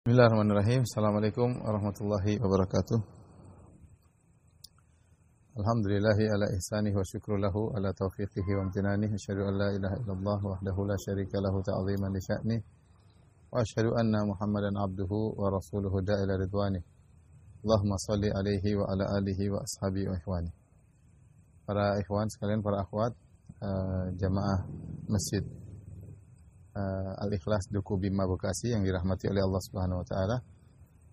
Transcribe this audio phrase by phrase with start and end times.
[0.00, 0.80] Bismillahirrahmanirrahim.
[0.88, 3.04] Assalamualaikum warahmatullahi wabarakatuh.
[5.60, 9.12] Alhamdulillahi ala ihsanihi wa syukru lahu ala taufiqihi wa amtinanihi.
[9.12, 12.56] Asyhadu an la ilaha illallah wahdahu la syarika lahu ta'ziman li sya'ni.
[13.52, 16.80] Wa asyhadu anna Muhammadan abduhu wa rasuluhu da'ila ridwani.
[17.60, 20.48] Allahumma salli alaihi wa ala alihi wa ashabi wa ikhwani.
[21.68, 23.12] Para ikhwan sekalian, para akhwat,
[23.60, 24.64] uh, jamaah
[25.12, 25.44] masjid
[26.80, 30.36] uh, Al-Ikhlas Duku Bima Bekasi yang dirahmati oleh Allah Subhanahu wa taala.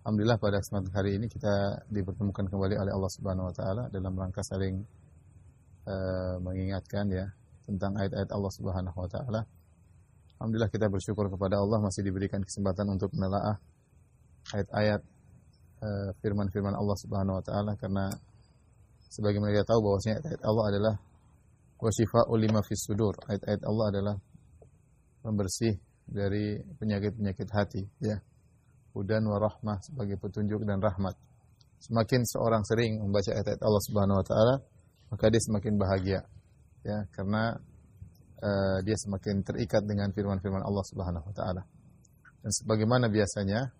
[0.04, 4.40] Alhamdulillah pada kesempatan hari ini kita dipertemukan kembali oleh Allah Subhanahu wa taala dalam rangka
[4.40, 4.80] saling
[5.84, 7.28] uh, mengingatkan ya
[7.68, 9.40] tentang ayat-ayat Allah Subhanahu wa taala.
[10.40, 13.58] Alhamdulillah kita bersyukur kepada Allah masih diberikan kesempatan untuk menelaah
[14.56, 15.00] ayat-ayat
[15.84, 18.08] uh, firman-firman Allah Subhanahu wa taala karena
[19.12, 20.94] sebagaimana kita tahu bahwasanya ayat-ayat Allah adalah
[21.78, 23.14] wasyifa'ul lima fis sudur.
[23.28, 24.14] Ayat-ayat Allah adalah
[25.28, 25.76] pembersih
[26.08, 28.16] dari penyakit-penyakit hati ya.
[28.96, 31.12] Hudan wa rahmah sebagai petunjuk dan rahmat.
[31.78, 34.54] Semakin seorang sering membaca ayat-ayat Allah Subhanahu wa taala,
[35.12, 36.20] maka dia semakin bahagia.
[36.82, 37.54] Ya, karena
[38.42, 41.62] uh, dia semakin terikat dengan firman-firman Allah Subhanahu wa taala.
[42.42, 43.70] Dan sebagaimana biasanya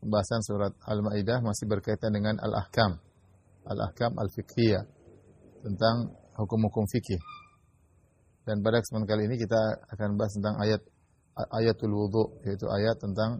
[0.00, 2.96] pembahasan surat Al-Maidah masih berkaitan dengan al-ahkam.
[3.68, 4.84] Al-ahkam al-fiqhiyah
[5.60, 7.20] tentang hukum-hukum fikih.
[8.50, 10.82] Dan pada kesempatan kali ini kita akan bahas tentang ayat
[11.54, 13.38] ayatul wudu yaitu ayat tentang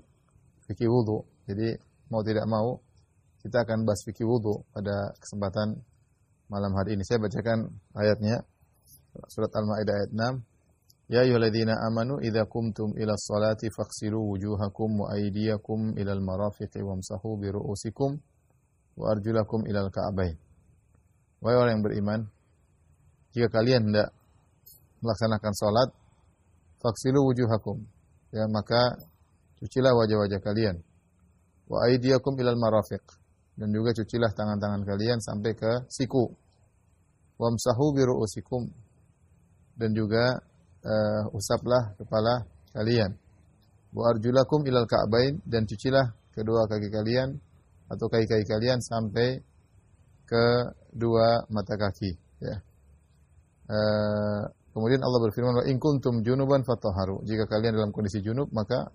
[0.70, 1.26] fikih wudu.
[1.50, 1.74] Jadi
[2.14, 2.78] mau tidak mau
[3.42, 5.82] kita akan bahas fikih wudu pada kesempatan
[6.46, 7.02] malam hari ini.
[7.02, 8.38] Saya bacakan ayatnya
[9.26, 11.10] surat Al-Maidah ayat 6.
[11.10, 17.50] Ya ayyuhalladzina amanu idza qumtum ila sholati faghsilu wujuhakum wa aydiyakum ila al-marafiqi wamsahu bi
[17.50, 18.14] ru'usikum
[18.94, 20.38] wa arjulakum ila al-ka'bain.
[21.42, 22.20] Wahai orang yang beriman,
[23.34, 24.14] jika kalian hendak
[25.00, 25.88] melaksanakan salat,
[26.80, 27.80] faksilu wujuhakum.
[28.30, 28.96] Ya, maka
[29.58, 30.76] cucilah wajah-wajah kalian.
[31.66, 33.02] Wa aydiyakum ilal marafiq.
[33.58, 36.30] Dan juga cucilah tangan-tangan kalian sampai ke siku.
[37.36, 38.62] Wamsahu bi ru'usikum.
[39.76, 40.38] Dan juga
[40.84, 43.12] uh, usaplah kepala kalian.
[43.90, 47.34] Wa arjulakum ilal ka'bain dan cucilah kedua kaki kalian
[47.90, 49.42] atau kaki-kaki kalian sampai
[50.30, 50.44] ke
[50.94, 52.56] dua mata kaki, ya.
[53.66, 58.86] Uh, Kemudian Allah berfirman, "Wa in kuntum junuban fatahharu." Jika kalian dalam kondisi junub, maka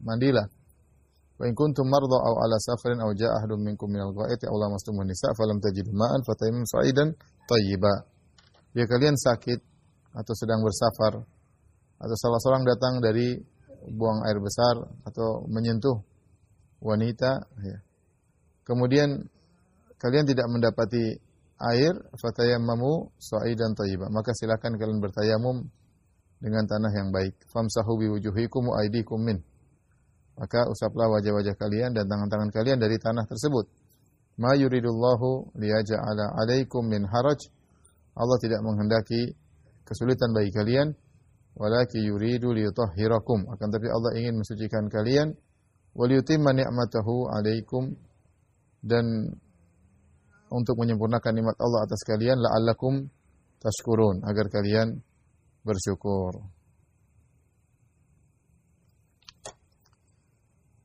[0.00, 0.48] mandilah.
[1.36, 5.04] Wa in kuntum marda aw ala safarin aw jaa ahadun minkum minal ghaiti aw lamastumun
[5.04, 7.08] nisa falam tajidu ma'an fatayammamu sa'idan
[7.44, 7.92] thayyiba.
[8.72, 9.60] Jika kalian sakit
[10.16, 11.20] atau sedang bersafar
[12.02, 13.36] atau salah seorang datang dari
[13.92, 16.00] buang air besar atau menyentuh
[16.82, 17.30] wanita,
[17.62, 17.78] ya.
[18.66, 19.22] kemudian
[20.02, 21.14] kalian tidak mendapati
[21.70, 25.70] air fatayammamu sa'idan thayyiba maka silakan kalian bertayamum
[26.42, 27.38] dengan tanah yang baik.
[27.46, 29.38] Famsahu biwujuhikum wa aydikum min.
[30.34, 33.70] Maka usaplah wajah-wajah kalian dan tangan-tangan kalian dari tanah tersebut.
[34.42, 37.38] Ma yuridullahu liyaj'ala 'alaikum min haraj.
[38.18, 39.38] Allah tidak menghendaki
[39.86, 40.90] kesulitan bagi kalian.
[41.54, 43.46] Walaki yuridu liyutahhirakum.
[43.54, 45.36] Akan tapi Allah ingin mensucikan kalian.
[45.94, 47.92] Waliyutimma ni'matahu 'alaikum.
[48.82, 49.30] Dan
[50.52, 53.08] untuk menyempurnakan nikmat Allah atas kalian la'allakum
[53.58, 55.00] tashkurun agar kalian
[55.64, 56.44] bersyukur.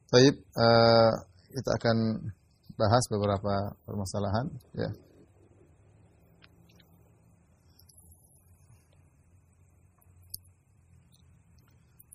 [0.07, 1.11] Baik, uh,
[1.51, 1.97] kita akan
[2.79, 4.47] bahas beberapa permasalahan
[4.78, 4.89] ya.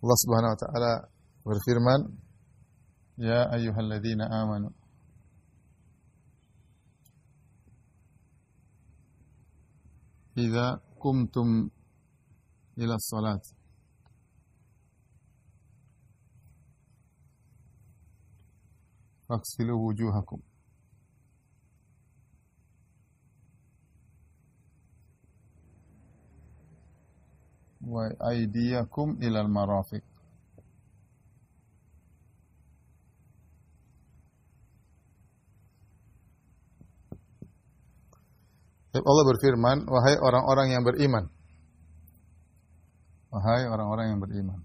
[0.03, 0.93] Allah Subhanahu wa taala
[1.47, 2.01] berfirman,
[3.23, 4.82] "Ya ayyuhalladzina amanu"
[10.39, 11.71] إذا قمتم
[12.79, 13.41] إلى الصلاة.
[19.29, 20.41] فاغسلوا وجوهكم.
[27.87, 30.12] وأيديكم إلى المرافق.
[39.01, 41.25] Allah berfirman, wahai orang-orang yang beriman.
[43.33, 44.61] Wahai orang-orang yang beriman.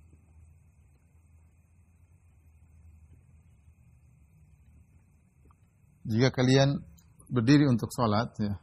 [6.08, 6.84] Jika kalian
[7.32, 8.56] berdiri untuk sholat, ya,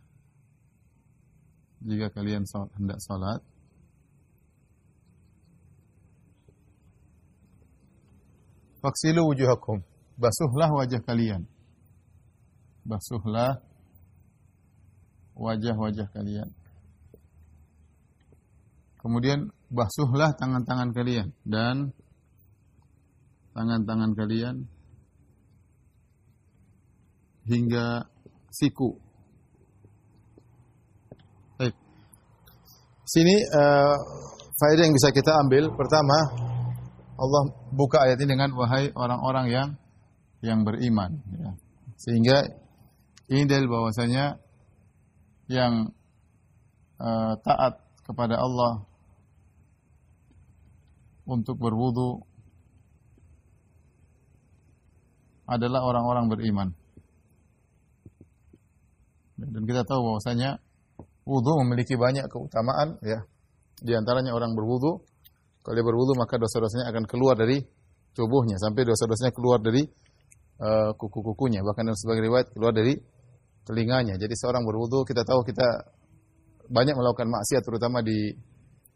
[1.81, 3.41] jika kalian sholat, hendak sholat,
[8.85, 9.81] faksilu wujuhakum,
[10.21, 11.49] basuhlah wajah kalian.
[12.85, 13.65] Basuhlah
[15.35, 16.49] wajah-wajah kalian.
[19.05, 21.93] Kemudian basuhlah tangan-tangan kalian dan
[23.53, 24.65] tangan-tangan kalian
[27.45, 28.09] hingga
[28.49, 28.97] siku.
[31.61, 31.77] Baik.
[33.05, 33.97] Sini uh,
[34.57, 36.19] faedah yang bisa kita ambil pertama
[37.15, 39.69] Allah buka ayat ini dengan wahai orang-orang yang
[40.41, 41.53] yang beriman ya.
[42.01, 42.37] Sehingga
[43.29, 44.44] ini dalil bahwasanya
[45.49, 45.93] yang
[47.01, 48.85] uh, taat kepada Allah
[51.25, 52.21] untuk berwudu
[55.45, 56.69] adalah orang-orang beriman.
[59.35, 60.63] Dan kita tahu bahwasanya
[61.29, 63.25] wudu memiliki banyak keutamaan ya.
[63.85, 65.05] Di antaranya orang berwudu,
[65.61, 67.61] kalau dia berwudu maka dosa-dosanya akan keluar dari
[68.15, 69.83] tubuhnya sampai dosa-dosanya keluar dari
[70.63, 72.95] uh, kuku-kukunya, bahkan sebagai riwayat keluar dari
[73.65, 74.15] telinganya.
[74.21, 75.69] Jadi seorang berwudu kita tahu kita
[76.69, 78.33] banyak melakukan maksiat terutama di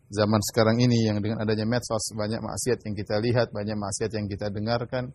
[0.08, 4.26] zaman sekarang ini yang dengan adanya medsos banyak maksiat yang kita lihat, banyak maksiat yang
[4.28, 5.12] kita dengarkan,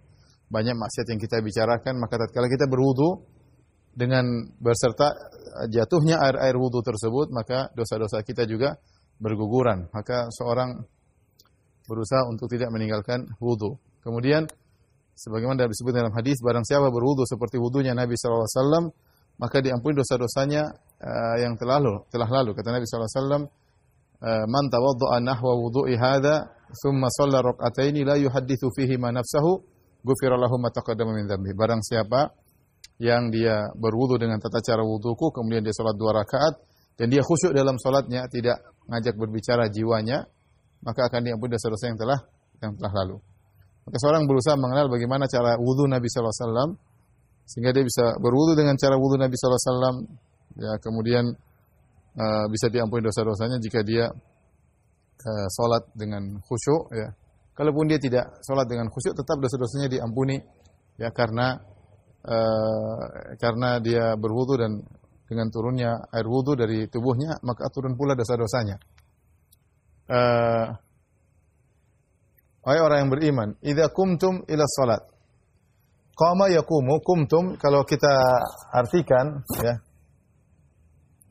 [0.54, 3.26] banyak maksiat yang kita bicarakan, maka tatkala kita berwudu
[3.94, 4.26] dengan
[4.58, 5.14] berserta
[5.70, 8.74] jatuhnya air-air wudu tersebut, maka dosa-dosa kita juga
[9.22, 9.90] berguguran.
[9.94, 10.82] Maka seorang
[11.86, 13.78] berusaha untuk tidak meninggalkan wudu.
[14.02, 14.50] Kemudian
[15.14, 18.90] sebagaimana disebut dalam hadis, barang siapa berwudu seperti wudunya Nabi SAW,
[19.42, 20.64] maka diampuni dosa-dosanya
[21.02, 22.52] uh, yang telah lalu, telah lalu.
[22.54, 23.50] Kata Nabi SAW,
[24.24, 26.48] Eh, man tawadda'a nahwa wudu'i hadha
[26.80, 29.60] thumma shalla rak'ataini la yuhadditsu fihi ma nafsahu
[30.00, 31.52] ghufira lahu ma taqaddama min dhanbi.
[31.52, 32.32] Barang siapa
[33.04, 36.56] yang dia berwudu dengan tata cara wuduku kemudian dia salat dua rakaat
[36.96, 40.24] dan dia khusyuk dalam salatnya tidak ngajak berbicara jiwanya
[40.88, 42.20] maka akan diampuni dosa-dosa yang telah
[42.64, 43.20] yang telah lalu.
[43.84, 46.70] Maka seorang berusaha mengenal bagaimana cara wudu Nabi sallallahu alaihi wasallam
[47.44, 50.08] sehingga dia bisa berwudu dengan cara wudu Nabi sallallahu alaihi
[50.64, 51.26] ya kemudian
[52.18, 57.10] uh, bisa diampuni dosa-dosanya jika dia uh, sholat dengan khusyuk ya.
[57.54, 60.42] Kalaupun dia tidak sholat dengan khusyuk tetap dosa-dosanya diampuni
[60.98, 61.62] ya karena
[62.26, 63.02] uh,
[63.38, 64.82] karena dia berwudu dan
[65.30, 68.78] dengan turunnya air wudu dari tubuhnya maka turun pula dosa-dosanya.
[70.04, 70.68] Uh,
[72.64, 75.04] Wahai orang yang beriman, idza kumtum ila salat.
[76.14, 78.14] Qama yakumu kumtum kalau kita
[78.70, 79.82] artikan ya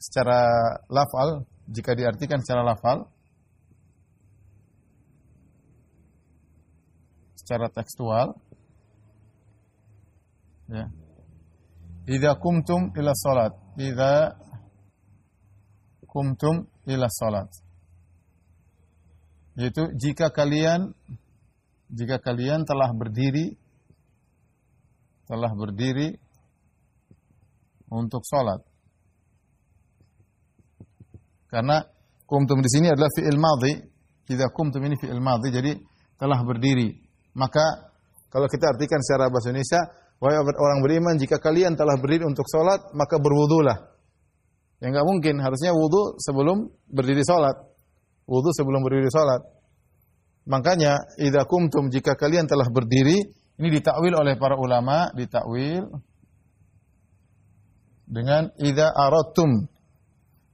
[0.02, 0.42] secara
[0.90, 3.06] lafal, jika diartikan secara lafal,
[7.38, 8.34] secara tekstual,
[10.66, 10.90] ya.
[12.02, 14.34] Idza kumtum ila salat, idza
[16.10, 17.46] kumtum ila salat.
[19.54, 20.90] Yaitu jika kalian
[21.92, 23.54] jika kalian telah berdiri
[25.32, 26.12] telah berdiri
[27.88, 28.60] untuk salat.
[31.48, 31.80] Karena
[32.28, 33.80] kumtum di sini adalah fi'il madhi.
[34.28, 35.72] Jika kumtum ini fi'il madhi, jadi
[36.20, 36.92] telah berdiri.
[37.32, 37.64] Maka
[38.28, 39.80] kalau kita artikan secara bahasa Indonesia,
[40.20, 43.88] wahai orang beriman, jika kalian telah berdiri untuk sholat, maka berwudulah.
[44.84, 47.56] Ya enggak mungkin, harusnya wudu sebelum berdiri sholat.
[48.28, 49.40] Wudu sebelum berdiri sholat.
[50.44, 53.20] Makanya, idha kumtum, jika kalian telah berdiri,
[53.62, 55.86] ini ditakwil oleh para ulama, ditakwil
[58.10, 59.70] dengan idha aratum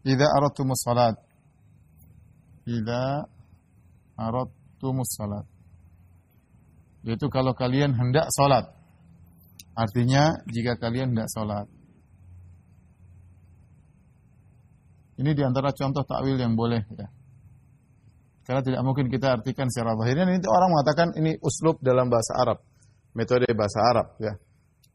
[0.08, 1.16] Idza aradtumus salat.
[2.64, 3.28] Idza
[4.16, 5.46] aradtumus salat.
[7.04, 8.72] Yaitu kalau kalian hendak salat.
[9.76, 11.68] Artinya jika kalian hendak salat.
[15.18, 17.10] Ini di antara contoh takwil yang boleh ya.
[18.46, 20.24] Karena tidak mungkin kita artikan secara zahirnya.
[20.24, 22.64] Ini orang mengatakan ini uslub dalam bahasa Arab.
[23.18, 24.30] Metode bahasa Arab ya.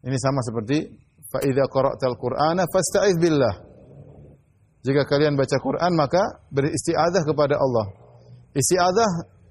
[0.08, 0.88] Ini sama seperti
[1.28, 3.56] fa idza qara'tal Qur'ana fasta'iz billah.
[4.84, 7.92] Jika kalian baca Quran maka beristiazah kepada Allah.
[8.56, 9.10] Istiazah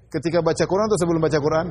[0.09, 1.67] ketika baca Quran atau sebelum baca Quran?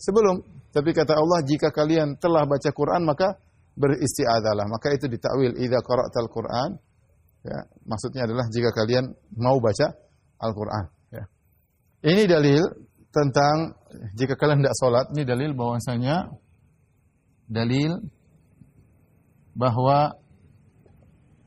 [0.00, 0.36] Sebelum.
[0.72, 3.36] Tapi kata Allah jika kalian telah baca Quran maka
[3.76, 4.64] beristiazahlah.
[4.68, 6.80] Maka itu ditakwil idza qara'tal Quran.
[7.42, 9.90] Ya, maksudnya adalah jika kalian mau baca
[10.38, 11.26] Al-Qur'an, ya.
[12.06, 12.62] Ini dalil
[13.10, 13.81] tentang
[14.16, 16.32] jika kalian tidak sholat, ini dalil bahwasanya
[17.48, 18.00] dalil
[19.52, 20.16] bahwa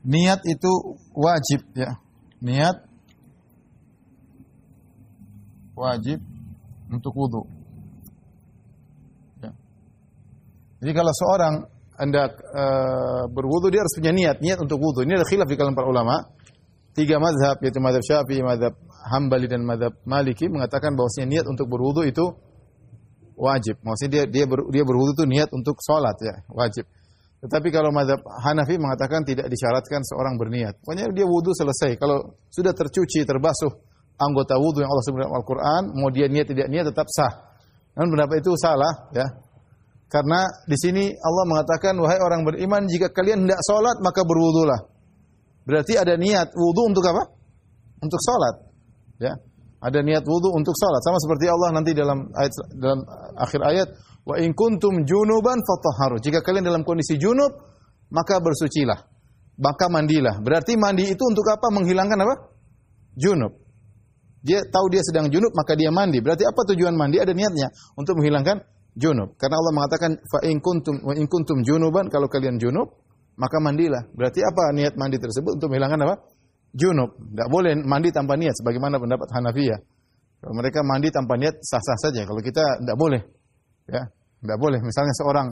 [0.06, 0.72] niat itu
[1.14, 1.98] wajib ya.
[2.38, 2.76] Niat
[5.74, 6.22] wajib
[6.88, 7.42] untuk wudhu.
[9.42, 9.50] Ya.
[10.80, 11.54] Jadi kalau seorang
[11.96, 12.64] hendak e,
[13.32, 15.02] berwudhu dia harus punya niat, niat untuk wudhu.
[15.02, 16.16] Ini ada khilaf di kalangan para ulama.
[16.96, 18.72] Tiga mazhab yaitu mazhab Syafi'i, mazhab
[19.06, 22.26] Hambali dan mazhab Maliki mengatakan bahwasanya niat untuk berwudhu itu
[23.38, 23.78] wajib.
[23.86, 26.84] Maksudnya dia dia ber, dia berwudhu itu niat untuk sholat ya, wajib.
[27.46, 30.82] Tetapi kalau madhab Hanafi mengatakan tidak disyaratkan seorang berniat.
[30.82, 31.94] Pokoknya dia wudhu selesai.
[32.00, 33.70] Kalau sudah tercuci, terbasuh
[34.18, 37.32] anggota wudhu yang Allah sebutkan Al-Quran, mau dia niat tidak niat tetap sah.
[37.94, 39.26] Namun pendapat itu salah, ya.
[40.10, 44.86] Karena di sini Allah mengatakan wahai orang beriman jika kalian hendak salat maka berwudulah.
[45.66, 47.26] Berarti ada niat wudu untuk apa?
[48.02, 48.65] Untuk salat.
[49.16, 49.36] Ya.
[49.76, 53.04] Ada niat wudu untuk salat sama seperti Allah nanti dalam ayat dalam
[53.36, 53.88] akhir ayat
[54.24, 56.16] wa in kuntum junuban fatahharu.
[56.18, 57.52] Jika kalian dalam kondisi junub
[58.10, 59.04] maka bersucilah.
[59.56, 60.40] Maka mandilah.
[60.44, 61.72] Berarti mandi itu untuk apa?
[61.72, 62.34] Menghilangkan apa?
[63.16, 63.56] Junub.
[64.44, 66.20] Dia tahu dia sedang junub maka dia mandi.
[66.20, 67.16] Berarti apa tujuan mandi?
[67.16, 68.60] Ada niatnya untuk menghilangkan
[68.96, 69.36] junub.
[69.40, 72.96] Karena Allah mengatakan fa in kuntum wa in kuntum junuban kalau kalian junub
[73.36, 74.08] maka mandilah.
[74.12, 76.14] Berarti apa niat mandi tersebut untuk menghilangkan apa?
[76.76, 77.16] Junub.
[77.16, 79.80] Tidak boleh mandi tanpa niat sebagaimana pendapat Hanafiyah.
[80.44, 82.28] Kalau mereka mandi tanpa niat sah-sah saja.
[82.28, 83.24] Kalau kita tidak boleh.
[83.88, 84.12] Ya,
[84.44, 84.78] tidak boleh.
[84.84, 85.48] Misalnya seorang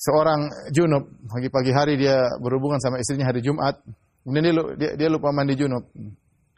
[0.00, 0.40] seorang
[0.72, 3.76] junub pagi-pagi hari dia berhubungan sama istrinya hari Jumat,
[4.24, 5.84] kemudian dia, dia, dia lupa mandi junub.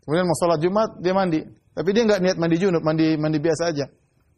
[0.02, 1.42] Kemudian mau sholat Jumat, dia mandi.
[1.74, 3.86] Tapi dia nggak niat mandi junub, mandi mandi biasa aja.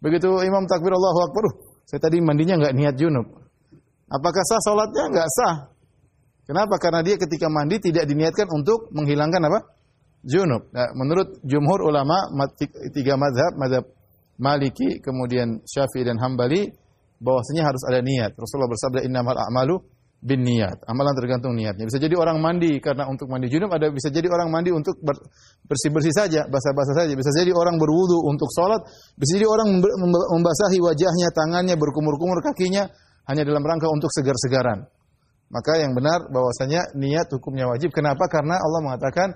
[0.01, 1.55] Begitu imam takbir Allahu Akbar, uh,
[1.85, 3.27] saya tadi mandinya nggak niat junub.
[4.09, 5.05] Apakah sah sholatnya?
[5.13, 5.55] Nggak sah.
[6.45, 6.77] Kenapa?
[6.77, 9.61] Karena dia ketika mandi tidak diniatkan untuk menghilangkan apa?
[10.25, 10.73] Junub.
[10.73, 12.29] Nah, menurut jumhur ulama
[12.93, 13.85] tiga madhab, madhab
[14.41, 16.67] Maliki, kemudian Syafi'i dan Hambali,
[17.23, 18.35] bahwasanya harus ada niat.
[18.35, 19.79] Rasulullah bersabda innamal a'malu
[20.25, 20.81] bin niat.
[20.89, 21.85] Amalan tergantung niatnya.
[21.85, 24.97] Bisa jadi orang mandi karena untuk mandi junub, ada bisa jadi orang mandi untuk
[25.69, 27.13] bersih-bersih saja, basah-basah saja.
[27.13, 28.81] Bisa jadi orang berwudu untuk sholat,
[29.21, 29.85] bisa jadi orang
[30.33, 32.89] membasahi wajahnya, tangannya, berkumur-kumur kakinya
[33.29, 34.89] hanya dalam rangka untuk segar-segaran.
[35.53, 37.93] Maka yang benar bahwasanya niat hukumnya wajib.
[37.95, 38.27] Kenapa?
[38.27, 39.29] Karena Allah mengatakan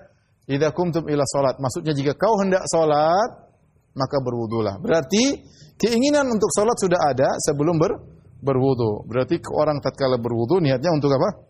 [0.48, 1.56] idza kumtum ila salat.
[1.60, 3.48] Maksudnya jika kau hendak salat,
[3.94, 4.80] maka berwudulah.
[4.80, 5.38] Berarti
[5.78, 7.92] keinginan untuk salat sudah ada sebelum ber
[8.38, 9.06] berwudu.
[9.06, 11.42] Berarti orang tatkala berwudu niatnya untuk apa?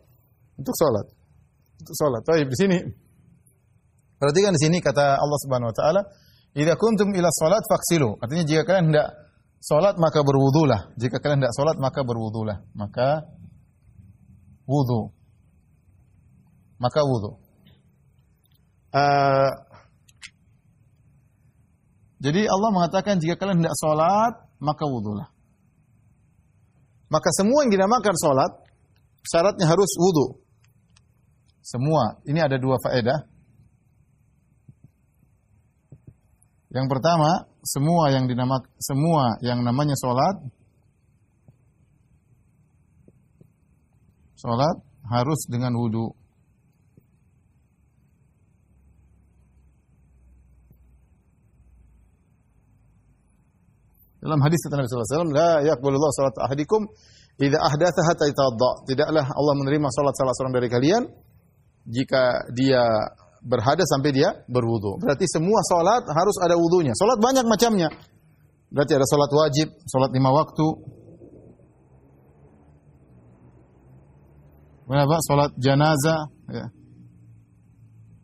[0.57, 1.07] Untuk salat.
[1.81, 2.23] Untuk salat.
[2.25, 2.79] Tapi di sini
[4.19, 6.01] Perhatikan di sini kata Allah Subhanahu wa taala,
[6.59, 9.15] "Idza kuntum ila salat faksilu." Artinya jika kalian hendak
[9.63, 10.91] salat maka berwudulah.
[10.99, 12.67] Jika kalian hendak salat maka berwudulah.
[12.75, 13.31] Maka
[14.69, 15.11] wudu.
[16.79, 17.33] Maka wudu.
[18.93, 19.51] Uh,
[22.21, 25.31] jadi Allah mengatakan jika kalian hendak salat maka wudulah.
[27.09, 28.53] Maka semua yang dinamakan sholat,
[29.25, 30.45] syaratnya harus wudhu.
[31.65, 32.21] Semua.
[32.29, 33.25] Ini ada dua faedah.
[36.69, 40.53] Yang pertama, semua yang dinamak semua yang namanya sholat,
[44.39, 44.77] sholat
[45.11, 46.15] harus dengan wudhu.
[54.19, 56.81] Dalam hadis kata Nabi sallallahu alaihi wasallam, "La yaqbalullahu salat ahadikum
[57.39, 61.03] idza ahdatha hatta yatawadda." Tidaklah Allah menerima salat salah seorang dari kalian
[61.87, 62.83] jika dia
[63.47, 64.99] berhadas sampai dia berwudu.
[64.99, 66.93] Berarti semua salat harus ada wudunya.
[66.99, 67.89] Salat banyak macamnya.
[68.69, 70.67] Berarti ada salat wajib, salat lima waktu.
[74.89, 75.17] Berapa?
[75.21, 76.67] Salat jenazah, ya.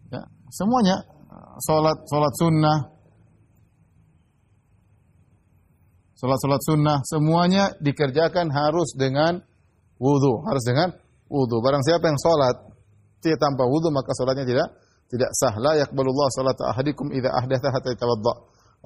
[0.08, 0.22] ya.
[0.48, 1.04] Semuanya
[1.60, 2.78] salat salat sunnah,
[6.24, 9.44] Salat-salat sunnah semuanya dikerjakan harus dengan
[10.00, 10.88] wudhu, harus dengan
[11.28, 11.60] wudhu.
[11.60, 12.64] Barang siapa yang salat
[13.20, 14.72] tidak tanpa wudhu maka salatnya tidak
[15.12, 15.52] tidak sah.
[15.60, 18.34] La yaqbalullah salat ahadikum idza ahdatha hatta yatawadda.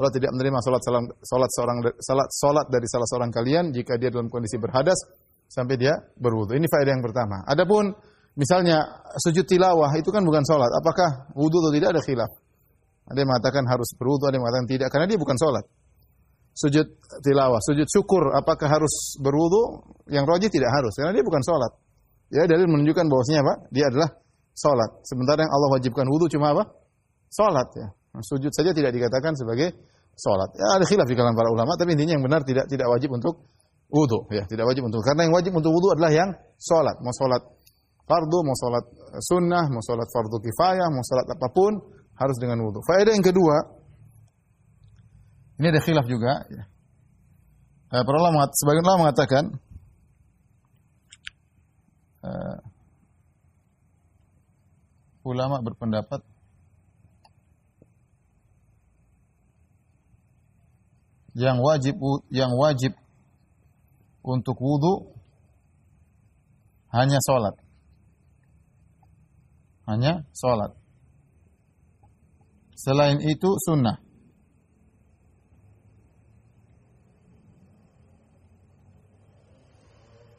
[0.03, 0.83] Allah tidak menerima salat
[1.23, 4.99] salat seorang salat salat dari salah seorang kalian jika dia dalam kondisi berhadas
[5.49, 6.55] sampai dia berwudu.
[6.55, 7.43] Ini faedah yang pertama.
[7.49, 7.91] Adapun
[8.37, 8.85] misalnya
[9.19, 10.71] sujud tilawah itu kan bukan salat.
[10.77, 12.31] Apakah wudu atau tidak ada khilaf.
[13.09, 15.65] Ada yang mengatakan harus berwudu, ada yang mengatakan tidak karena dia bukan salat
[16.59, 16.87] sujud
[17.23, 19.95] tilawah, sujud syukur, apakah harus berwudu?
[20.11, 21.73] Yang roji tidak harus, karena dia bukan sholat.
[22.35, 23.55] Ya, dalil menunjukkan bahwasanya apa?
[23.71, 24.09] Dia adalah
[24.53, 24.91] sholat.
[25.07, 26.65] Sementara yang Allah wajibkan wudu cuma apa?
[27.31, 27.89] Sholat ya.
[28.19, 29.71] Sujud saja tidak dikatakan sebagai
[30.19, 30.51] sholat.
[30.59, 33.47] Ya, ada khilaf di kalangan para ulama, tapi intinya yang benar tidak tidak wajib untuk
[33.89, 34.29] wudu.
[34.33, 35.01] Ya, tidak wajib untuk.
[35.05, 36.31] Karena yang wajib untuk wudu adalah yang
[36.61, 36.97] sholat.
[37.01, 37.43] Mau sholat
[38.05, 38.85] fardu, mau sholat
[39.25, 41.73] sunnah, mau sholat fardu kifayah, mau sholat apa pun,
[42.17, 42.81] harus dengan wudu.
[42.85, 43.57] Faedah yang kedua,
[45.59, 46.45] ini ada khilaf juga.
[46.53, 46.65] Ya.
[47.89, 49.45] Uh, para ulama, sebagian ulama mengatakan
[52.21, 52.57] uh,
[55.25, 56.21] ulama berpendapat
[61.39, 61.95] yang wajib
[62.29, 62.93] yang wajib
[64.23, 65.15] untuk wudhu
[66.89, 67.55] hanya sholat.
[69.89, 70.73] Hanya sholat.
[72.77, 73.99] Selain itu sunnah.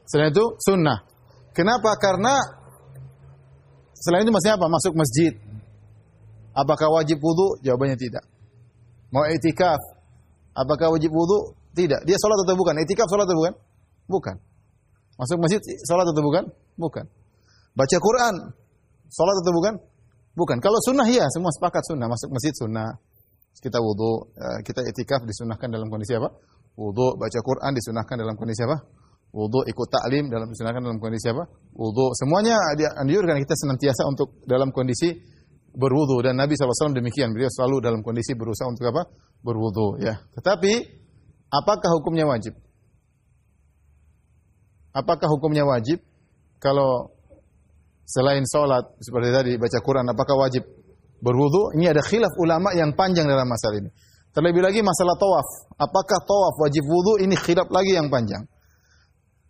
[0.09, 1.05] Selain itu sunnah.
[1.53, 1.93] Kenapa?
[2.01, 2.33] Karena
[3.93, 4.65] selain itu masih apa?
[4.65, 5.37] Masuk masjid.
[6.57, 7.61] Apakah wajib wudhu?
[7.61, 8.25] Jawabannya tidak.
[9.13, 9.77] Mau etikaf?
[10.57, 11.53] Apakah wajib wudhu?
[11.77, 12.01] Tidak.
[12.09, 12.81] Dia sholat atau bukan?
[12.81, 13.53] Etikaf sholat atau bukan?
[14.09, 14.35] Bukan.
[15.21, 16.49] Masuk masjid salat atau bukan?
[16.75, 17.05] Bukan.
[17.77, 18.35] Baca Quran
[19.07, 19.73] salat atau bukan?
[20.33, 20.57] Bukan.
[20.57, 22.09] Kalau sunnah ya, semua sepakat sunnah.
[22.09, 22.89] Masuk masjid sunnah.
[23.59, 26.31] Kita wudhu, eh, kita itikaf disunahkan dalam kondisi apa?
[26.79, 28.77] Wudhu, baca Quran disunahkan dalam kondisi apa?
[29.35, 31.43] Wudhu, ikut taklim dalam disunahkan dalam kondisi apa?
[31.75, 32.15] Wudhu.
[32.15, 35.11] Semuanya dianjurkan kita senantiasa untuk dalam kondisi
[35.75, 39.05] berwudhu dan Nabi SAW demikian beliau selalu dalam kondisi berusaha untuk apa
[39.45, 40.71] berwudhu ya tetapi
[41.53, 42.57] apakah hukumnya wajib
[44.95, 46.01] apakah hukumnya wajib
[46.57, 47.13] kalau
[48.05, 50.63] selain sholat seperti tadi baca Quran apakah wajib
[51.21, 53.89] berwudhu ini ada khilaf ulama yang panjang dalam masalah ini
[54.33, 58.45] terlebih lagi masalah tawaf apakah tawaf wajib wudhu ini khilaf lagi yang panjang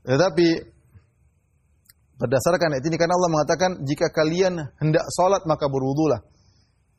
[0.03, 0.79] tetapi
[2.19, 6.19] Berdasarkan ayat ini karena Allah mengatakan jika kalian hendak salat maka berwudulah.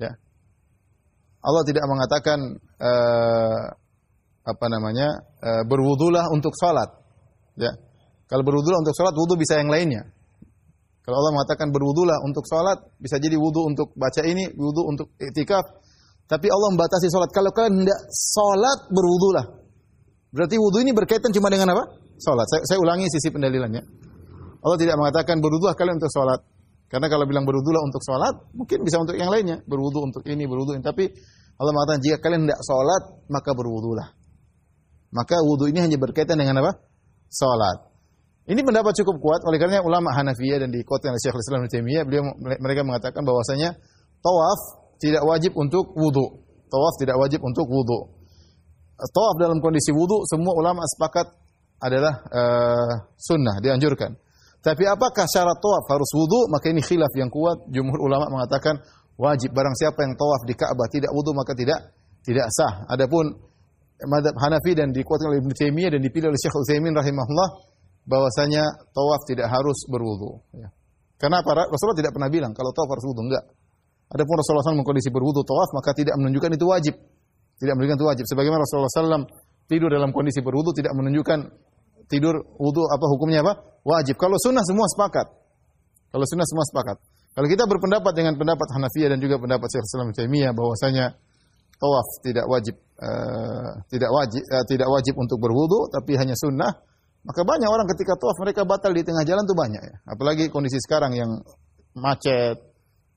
[0.00, 0.16] Ya.
[1.44, 2.40] Allah tidak mengatakan
[2.80, 3.60] uh,
[4.48, 5.20] apa namanya?
[5.44, 6.88] Uh, berwudulah untuk salat.
[7.60, 7.76] Ya.
[8.30, 10.06] Kalau berwudulah untuk salat, wudu bisa yang lainnya.
[11.02, 15.66] Kalau Allah mengatakan berwudulah untuk salat, bisa jadi wudu untuk baca ini, wudu untuk iktikaf.
[16.30, 17.34] Tapi Allah membatasi salat.
[17.34, 19.50] Kalau kalian hendak salat, berwudulah.
[20.30, 21.90] Berarti wudu ini berkaitan cuma dengan apa?
[22.22, 22.46] Salat.
[22.46, 23.82] Saya, saya ulangi sisi pendalilannya.
[24.60, 26.40] Allah tidak mengatakan berwudulah kalian untuk sholat.
[26.86, 29.58] Karena kalau bilang berwudulah untuk sholat, mungkin bisa untuk yang lainnya.
[29.66, 30.84] Berwudu untuk ini, berwudu ini.
[30.86, 31.10] Tapi
[31.58, 34.08] Allah mengatakan jika kalian tidak sholat, maka berwudulah.
[35.10, 36.78] Maka wudu ini hanya berkaitan dengan apa?
[37.26, 37.89] Sholat.
[38.50, 42.34] Ini pendapat cukup kuat oleh karena ulama Hanafiyah dan dikotkan oleh Syekhul Islam Taimiyah, beliau
[42.58, 43.78] mereka mengatakan bahwasanya
[44.18, 44.60] tawaf
[44.98, 46.42] tidak wajib untuk wudu.
[46.66, 48.10] Tawaf tidak wajib untuk wudu.
[48.98, 51.30] Tawaf dalam kondisi wudu semua ulama sepakat
[51.78, 54.18] adalah uh, sunnah dianjurkan.
[54.58, 56.50] Tapi apakah syarat tawaf harus wudu?
[56.50, 57.70] Maka ini khilaf yang kuat.
[57.70, 58.82] Jumhur ulama mengatakan
[59.14, 59.54] wajib.
[59.54, 61.94] Barang siapa yang tawaf di Ka'bah tidak wudu maka tidak
[62.26, 62.82] tidak sah.
[62.90, 63.30] Adapun
[64.10, 67.69] madhab Hanafi dan dikuatkan oleh Ibnu Taimiyah dan dipilih oleh Syekh Utsaimin rahimahullah
[68.08, 70.40] bahwasanya tawaf tidak harus berwudu.
[70.56, 70.68] Ya.
[71.20, 73.44] Karena para Rasulullah tidak pernah bilang kalau tawaf harus wudu enggak.
[74.10, 76.94] Adapun Rasulullah SAW mengkondisi berwudu tawaf maka tidak menunjukkan itu wajib.
[77.60, 78.24] Tidak menunjukkan itu wajib.
[78.26, 79.28] Sebagaimana Rasulullah SAW
[79.70, 81.38] tidur dalam kondisi berwudu tidak menunjukkan
[82.10, 83.52] tidur wudu apa hukumnya apa?
[83.86, 84.18] Wajib.
[84.18, 85.30] Kalau sunnah semua sepakat.
[86.10, 86.98] Kalau sunnah semua sepakat.
[87.30, 91.14] Kalau kita berpendapat dengan pendapat Hanafiyah dan juga pendapat Syekh Islam Taimiyah bahwasanya
[91.78, 96.82] tawaf tidak wajib uh, tidak wajib uh, tidak wajib untuk berwudu tapi hanya sunnah,
[97.20, 99.96] maka banyak orang ketika tawaf mereka batal di tengah jalan tuh banyak ya.
[100.08, 101.30] Apalagi kondisi sekarang yang
[101.92, 102.56] macet,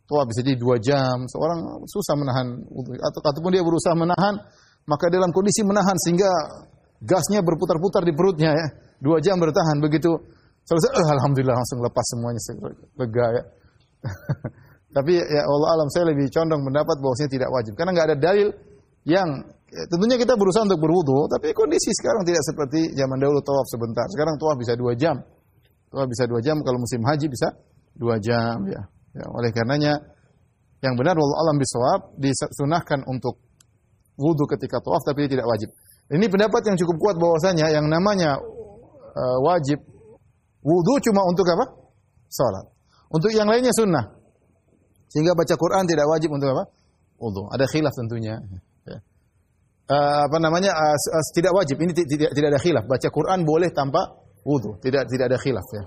[0.04, 2.48] tawaf bisa jadi dua jam, seorang susah menahan
[3.00, 4.36] atau ataupun dia berusaha menahan,
[4.92, 6.28] maka dalam kondisi menahan sehingga
[7.00, 8.68] gasnya berputar-putar di perutnya ya.
[9.04, 10.12] Dua jam bertahan begitu
[10.64, 12.42] selesai, oh, alhamdulillah langsung lepas semuanya
[13.00, 13.44] lega ya.
[15.00, 18.50] Tapi ya Allah alam saya lebih condong mendapat bahwasanya tidak wajib karena nggak ada dalil
[19.04, 19.28] yang
[19.74, 24.06] ya, tentunya kita berusaha untuk berwudu, tapi kondisi sekarang tidak seperti zaman dahulu tawaf sebentar.
[24.14, 25.18] Sekarang tawaf bisa dua jam,
[25.90, 26.62] tawaf bisa dua jam.
[26.62, 27.50] Kalau musim haji bisa
[27.98, 28.82] dua jam ya.
[29.18, 29.98] ya oleh karenanya
[30.84, 33.40] yang benar Allah alam bisawab disunahkan untuk
[34.20, 35.74] wudu ketika tawaf tapi tidak wajib.
[36.12, 38.38] Ini pendapat yang cukup kuat bahwasanya yang namanya
[39.16, 39.80] uh, wajib
[40.62, 41.66] wudhu cuma untuk apa?
[42.28, 42.66] Salat.
[43.14, 44.12] Untuk yang lainnya sunnah.
[45.08, 46.64] Sehingga baca Quran tidak wajib untuk apa?
[47.22, 47.48] Wudhu.
[47.54, 48.42] Ada khilaf tentunya.
[49.94, 50.74] Uh, apa namanya?
[50.74, 51.78] Uh, tidak wajib.
[51.78, 52.84] Ini tidak tidak ada khilaf.
[52.90, 54.02] Baca Quran boleh tanpa
[54.42, 54.82] wudhu.
[54.82, 55.84] Tidak tidak ada khilaf ya.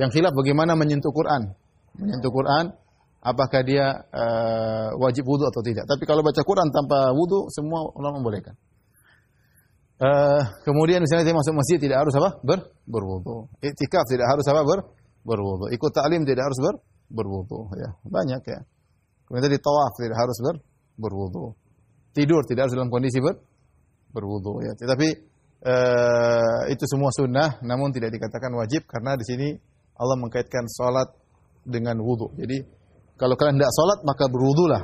[0.00, 1.52] Yang khilaf bagaimana menyentuh Quran.
[2.00, 2.72] Menyentuh Quran
[3.20, 5.84] apakah dia uh, wajib wudhu atau tidak.
[5.84, 8.56] Tapi kalau baca Quran tanpa wudhu semua ulama membolehkan.
[10.02, 12.42] Uh, kemudian misalnya dia masuk masjid tidak harus apa?
[12.42, 12.58] Ber
[12.90, 13.46] berwudu.
[13.62, 14.66] Iktikaf tidak harus apa?
[14.66, 14.80] Ber
[15.22, 15.70] berwudu.
[15.70, 16.74] Ikut taklim tidak harus ber
[17.06, 17.94] berwudu ya.
[18.02, 18.60] Banyak ya.
[19.28, 20.56] Kemudian tadi tawaf tidak harus ber
[20.98, 21.54] berwudu.
[22.12, 23.40] Tidur tidak harus dalam kondisi ber
[24.12, 24.72] berwudu ya.
[24.76, 25.08] Tetapi
[25.64, 29.48] uh, itu semua sunnah namun tidak dikatakan wajib karena di sini
[29.96, 31.08] Allah mengkaitkan salat
[31.64, 32.36] dengan wudu.
[32.36, 32.60] Jadi
[33.16, 34.82] kalau kalian tidak salat maka berwudulah.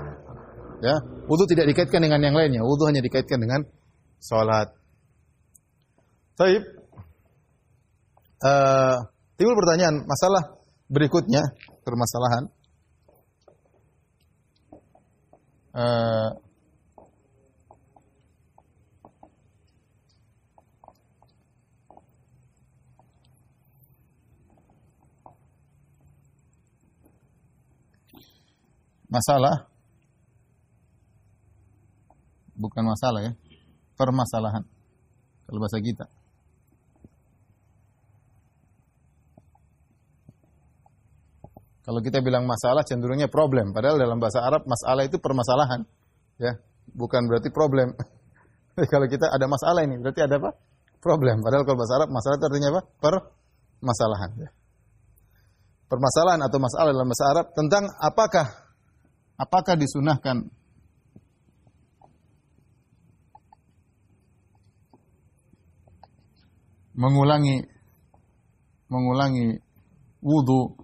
[0.78, 0.94] Ya,
[1.26, 2.62] wudu tidak dikaitkan dengan yang lainnya.
[2.62, 3.66] Wudu hanya dikaitkan dengan
[4.22, 4.70] salat.
[6.38, 6.62] Taib.
[8.38, 8.94] Uh,
[9.34, 10.54] timbul pertanyaan, masalah
[10.86, 11.42] berikutnya,
[11.82, 12.44] permasalahan.
[15.74, 16.30] Uh,
[29.08, 29.68] masalah
[32.54, 33.32] bukan masalah ya
[33.96, 34.64] permasalahan
[35.48, 36.06] kalau bahasa kita
[41.88, 45.88] Kalau kita bilang masalah cenderungnya problem, padahal dalam bahasa Arab masalah itu permasalahan,
[46.36, 46.60] ya,
[46.92, 47.96] bukan berarti problem.
[48.92, 50.52] Kalau kita ada masalah ini, berarti ada apa?
[50.98, 51.40] problem.
[51.42, 52.82] Padahal kalau bahasa Arab masalah itu artinya apa?
[53.00, 54.30] Permasalahan.
[54.38, 54.50] Ya.
[55.88, 58.46] Permasalahan atau masalah dalam bahasa Arab tentang apakah
[59.38, 60.50] apakah disunahkan?
[66.98, 67.62] Mengulangi
[68.90, 69.62] mengulangi
[70.18, 70.74] wudhu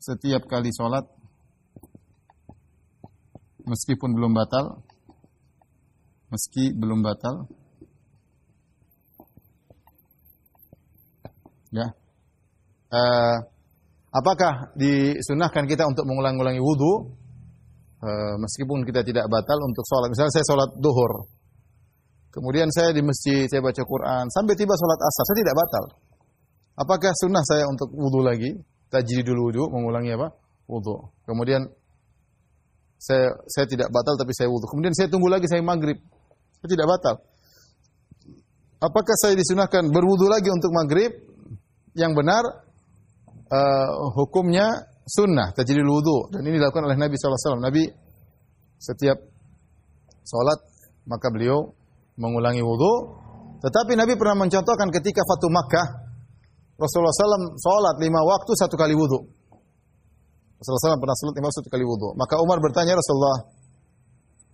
[0.00, 1.04] setiap kali sholat
[3.68, 4.80] meskipun belum batal
[6.30, 7.50] meski belum batal.
[11.70, 11.94] Ya.
[12.90, 13.38] Uh,
[14.10, 17.14] apakah disunahkan kita untuk mengulang-ulangi wudhu
[18.02, 20.08] uh, meskipun kita tidak batal untuk sholat.
[20.10, 21.30] Misalnya saya sholat duhur.
[22.30, 25.84] Kemudian saya di masjid saya baca Quran sampai tiba sholat asar saya tidak batal.
[26.78, 28.50] Apakah sunnah saya untuk wudhu lagi?
[28.90, 30.34] Dulu wudhu mengulangi apa?
[30.66, 31.62] Wudhu kemudian
[32.98, 35.98] saya saya tidak batal tapi saya wudhu kemudian saya tunggu lagi saya maghrib.
[36.60, 37.16] Tidak batal.
[38.80, 41.12] Apakah saya disunahkan berwudu lagi untuk maghrib?
[41.92, 42.44] Yang benar
[43.50, 44.70] uh, hukumnya
[45.04, 47.58] sunnah tajidul wudu dan ini dilakukan oleh Nabi SAW.
[47.58, 47.82] Nabi
[48.78, 49.18] setiap
[50.24, 50.58] sholat
[51.10, 51.74] maka beliau
[52.16, 53.18] mengulangi wudu.
[53.60, 55.86] Tetapi Nabi pernah mencontohkan ketika Fatu Makkah
[56.80, 59.20] Rasulullah SAW sholat lima waktu satu kali wudu.
[60.56, 62.08] Rasulullah SAW pernah sholat lima waktu satu kali wudu.
[62.16, 63.60] Maka Umar bertanya Rasulullah,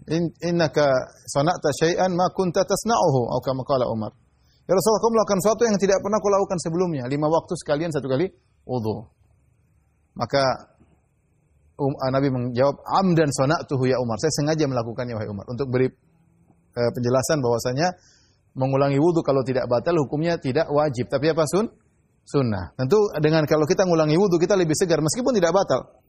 [0.07, 0.87] In, innaka
[1.27, 4.15] sana'ta syai'an ma kunta tasna'uhu atau kama Umar.
[4.67, 7.03] Ya Rasulullah, kamu melakukan sesuatu yang tidak pernah kau lakukan sebelumnya.
[7.11, 8.27] Lima waktu sekalian satu kali
[8.67, 9.07] wudu.
[10.19, 10.43] Maka
[11.79, 14.19] um, ah, Nabi menjawab, amdan sana'tuhu ya Umar.
[14.19, 15.47] Saya sengaja melakukannya wahai Umar.
[15.49, 17.95] Untuk beri uh, penjelasan bahwasanya
[18.57, 21.07] mengulangi wudu kalau tidak batal hukumnya tidak wajib.
[21.07, 21.69] Tapi apa sun?
[22.27, 22.75] Sunnah.
[22.75, 26.03] Tentu dengan kalau kita mengulangi wudu kita lebih segar meskipun tidak batal.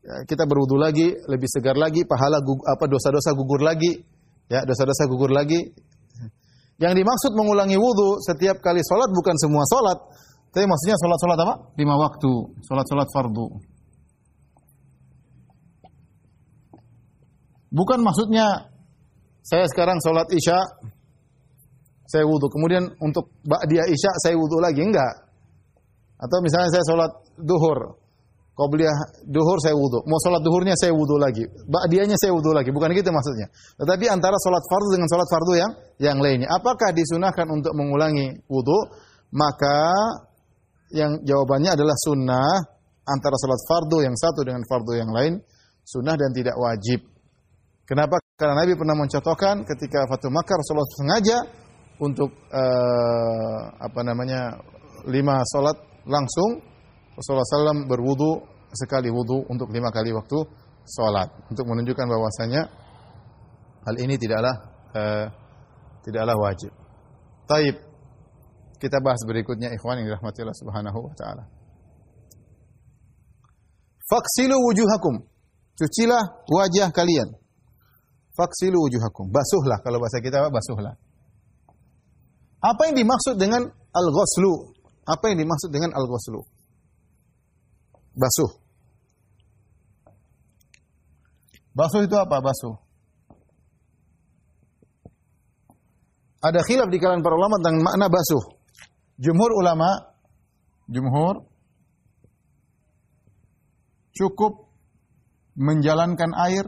[0.00, 4.00] Ya, kita berwudu lagi, lebih segar lagi, pahala apa dosa-dosa gugur lagi,
[4.48, 5.60] ya dosa-dosa gugur lagi.
[6.80, 9.98] Yang dimaksud mengulangi wudu setiap kali sholat bukan semua sholat,
[10.50, 11.54] tapi maksudnya sholat-sholat apa?
[11.78, 12.32] Lima waktu,
[12.66, 13.46] sholat-sholat fardu.
[17.70, 18.66] Bukan maksudnya
[19.46, 20.58] saya sekarang sholat isya,
[22.10, 23.30] saya wudu, kemudian untuk
[23.70, 25.14] dia isya saya wudu lagi, enggak.
[26.18, 28.00] Atau misalnya saya sholat duhur,
[28.60, 30.04] Qobliyah duhur saya wudhu.
[30.04, 31.48] Mau sholat duhurnya saya wudhu lagi.
[31.48, 32.68] Ba'diyahnya saya wudhu lagi.
[32.68, 33.48] Bukan gitu maksudnya.
[33.80, 36.52] Tetapi antara sholat fardu dengan sholat fardu yang yang lainnya.
[36.52, 38.92] Apakah disunahkan untuk mengulangi wudhu?
[39.32, 39.88] Maka
[40.90, 42.50] yang jawabannya adalah sunnah
[43.06, 45.34] antara sholat fardu yang satu dengan fardu yang lain.
[45.86, 47.02] Sunnah dan tidak wajib.
[47.88, 48.22] Kenapa?
[48.38, 51.38] Karena Nabi pernah mencontohkan ketika Fatu Makkah Rasulullah sengaja
[51.98, 54.54] untuk uh, apa namanya
[55.10, 55.74] lima sholat
[56.06, 56.62] langsung
[57.18, 58.40] Rasulullah SAW berwudu
[58.72, 60.38] sekali wudu untuk lima kali waktu
[60.86, 62.62] sholat untuk menunjukkan bahwasanya
[63.84, 64.54] hal ini tidaklah
[64.94, 65.26] uh,
[66.06, 66.70] tidaklah wajib.
[67.50, 67.89] Taib
[68.80, 71.44] kita bahas berikutnya ikhwan yang dirahmati Allah Subhanahu wa taala.
[74.08, 75.22] Faksilu wujuhakum.
[75.76, 77.28] Cucilah wajah kalian.
[78.34, 79.28] Faksilu wujuhakum.
[79.28, 80.96] Basuhlah kalau bahasa kita basuhlah.
[82.60, 84.74] Apa yang dimaksud dengan al-ghuslu?
[85.04, 86.40] Apa yang dimaksud dengan al-ghuslu?
[88.16, 88.50] Basuh.
[91.70, 92.76] Basuh itu apa basuh?
[96.40, 98.59] Ada khilaf di kalangan para ulama tentang makna basuh.
[99.20, 100.16] Jumhur ulama,
[100.88, 101.44] jumhur
[104.16, 104.72] cukup
[105.60, 106.66] menjalankan air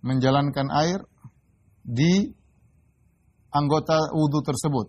[0.00, 1.00] menjalankan air
[1.84, 2.32] di
[3.52, 4.88] anggota wudhu tersebut.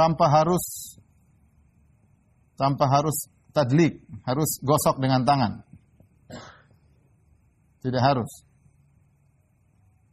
[0.00, 0.96] tanpa harus
[2.56, 5.52] tanpa harus tadlik, harus gosok dengan tangan.
[7.84, 8.48] Tidak harus.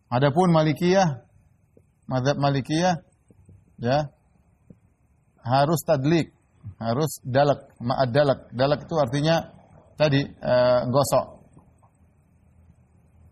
[0.07, 1.27] Adapun Malikiyah,
[2.07, 3.03] mazhab Malikiyah
[3.83, 4.07] ya
[5.43, 6.31] harus tadlik,
[6.79, 8.39] harus dalak, ma'ad dalak.
[8.55, 9.35] Dalak itu artinya
[9.99, 10.53] tadi e,
[10.87, 11.25] gosok.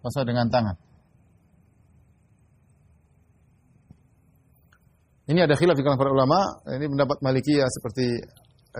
[0.04, 0.76] Gosok dengan tangan.
[5.26, 6.40] Ini ada khilaf di kalangan para ulama.
[6.70, 8.06] Ini pendapat Malikiyah seperti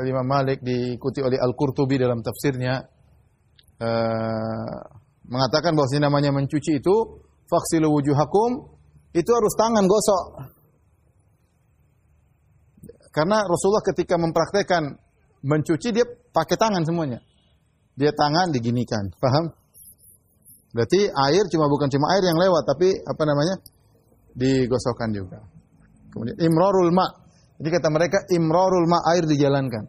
[0.04, 2.84] Imam Malik diikuti oleh Al-Qurtubi dalam tafsirnya
[3.80, 4.78] uh,
[5.26, 8.76] mengatakan bahwa namanya mencuci itu faksilu wujuhakum
[9.16, 10.24] itu harus tangan gosok.
[13.16, 14.84] Karena Rasulullah ketika mempraktekkan
[15.46, 16.04] mencuci dia
[16.36, 17.24] pakai tangan semuanya.
[17.96, 19.56] Dia tangan diginikan, paham?
[20.76, 23.56] Berarti air cuma bukan cuma air yang lewat tapi apa namanya?
[24.36, 25.40] digosokkan juga.
[26.12, 27.08] Kemudian imrarul ma.
[27.56, 29.88] Jadi kata mereka imrarul ma air dijalankan.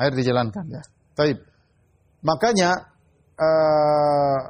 [0.00, 0.80] Air dijalankan ya.
[1.12, 1.36] Taib.
[2.24, 2.72] Makanya
[3.36, 4.40] uh,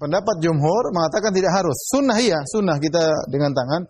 [0.00, 1.76] pendapat jumhur mengatakan tidak harus.
[1.92, 3.84] Sunnah iya, sunnah kita dengan tangan.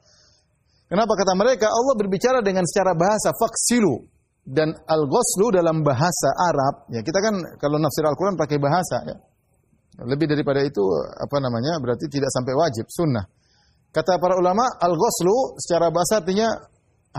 [0.90, 4.02] Kenapa kata mereka Allah berbicara dengan secara bahasa faksilu
[4.42, 9.16] dan al-ghuslu dalam bahasa Arab ya kita kan kalau nafsir Al-Qur'an pakai bahasa ya.
[10.00, 10.82] Lebih daripada itu
[11.14, 11.76] apa namanya?
[11.78, 13.22] berarti tidak sampai wajib, sunnah.
[13.90, 16.48] Kata para ulama al-ghuslu secara bahasa artinya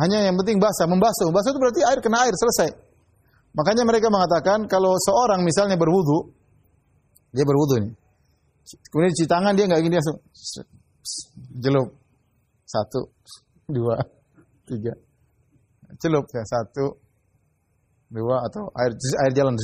[0.01, 1.30] hanya yang penting basah, membasuh.
[1.30, 2.69] Membasuh itu berarti air kena air selesai.
[3.54, 6.32] Makanya mereka mengatakan kalau seorang misalnya berwudu,
[7.36, 7.91] dia berwudu nih.
[8.91, 10.19] Kemudian cuci tangan dia nggak gini langsung
[11.60, 11.89] jelup.
[12.63, 13.04] Satu,
[13.67, 14.00] dua,
[14.63, 14.95] tiga.
[16.00, 16.95] Celup ya satu,
[18.08, 19.60] dua atau air air jalan.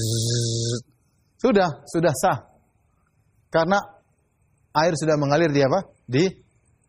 [1.40, 2.38] Sudah, sudah sah.
[3.48, 3.80] Karena
[4.76, 5.88] air sudah mengalir di apa?
[6.04, 6.28] Di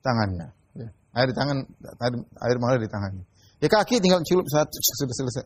[0.02, 0.48] tangannya.
[0.74, 0.88] Ya.
[1.22, 1.58] Air di tangan,
[2.02, 3.24] air, air mengalir di tangannya.
[3.62, 5.44] Ya kaki tinggal celup satu, sudah selesai.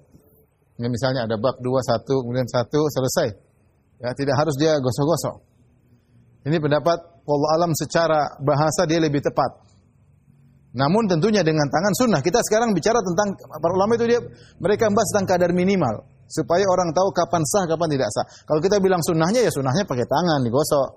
[0.80, 3.28] Ya, misalnya ada bab dua satu, kemudian satu selesai.
[4.00, 5.51] Ya tidak harus dia gosok-gosok.
[6.42, 9.62] Ini pendapat Allah alam secara bahasa dia lebih tepat.
[10.72, 12.20] Namun tentunya dengan tangan sunnah.
[12.24, 14.20] Kita sekarang bicara tentang para ulama itu dia
[14.58, 16.02] mereka membahas tentang kadar minimal
[16.32, 18.24] supaya orang tahu kapan sah kapan tidak sah.
[18.48, 20.88] Kalau kita bilang sunnahnya ya sunnahnya pakai tangan digosok.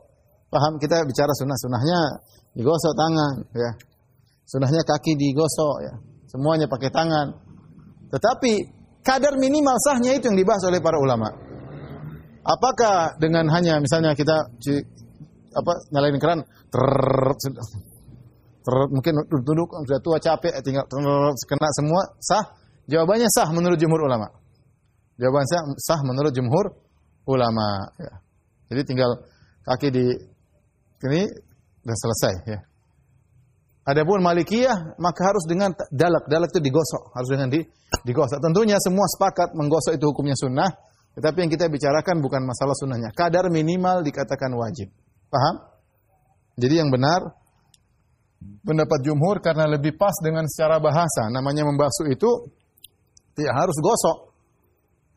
[0.47, 0.79] Paham?
[0.79, 1.99] Kita bicara sunnah sunnahnya
[2.55, 3.71] digosok tangan ya.
[4.47, 5.93] Sunnahnya kaki digosok ya.
[6.31, 7.36] Semuanya pakai tangan.
[8.15, 8.51] Tetapi
[9.03, 11.27] kadar minimal sahnya itu yang dibahas oleh para ulama.
[12.45, 14.55] Apakah dengan hanya misalnya kita
[15.56, 16.84] apa nyalain keran ter,
[18.91, 21.00] mungkin duduk sudah tua capek tinggal ter,
[21.48, 22.44] kena semua sah
[22.91, 24.28] jawabannya sah menurut jumhur ulama
[25.15, 26.76] jawabannya sah, sah menurut jumhur
[27.32, 28.13] ulama ya.
[28.70, 29.12] jadi tinggal
[29.63, 30.06] kaki di
[31.06, 31.22] ini
[31.82, 32.60] sudah selesai ya
[33.86, 36.26] Adapun Malikiyah maka harus dengan dalak.
[36.26, 37.62] Dalak itu digosok, harus dengan di,
[38.02, 38.41] digosok.
[38.41, 40.74] Tentunya semua sepakat menggosok itu hukumnya sunnah,
[41.13, 43.13] tetapi yang kita bicarakan bukan masalah sunnahnya.
[43.13, 44.89] Kadar minimal dikatakan wajib.
[45.29, 45.55] Paham?
[46.55, 47.35] Jadi yang benar
[48.63, 51.27] pendapat jumhur karena lebih pas dengan secara bahasa.
[51.33, 52.29] Namanya membasuh itu
[53.35, 54.17] tidak harus gosok.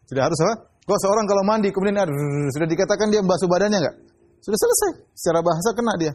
[0.09, 0.55] Tidak harus apa?
[0.89, 2.09] Gosok orang kalau mandi kemudian
[2.57, 3.97] sudah dikatakan dia membasuh badannya enggak?
[4.41, 4.91] Sudah selesai.
[5.13, 6.13] Secara bahasa kena dia.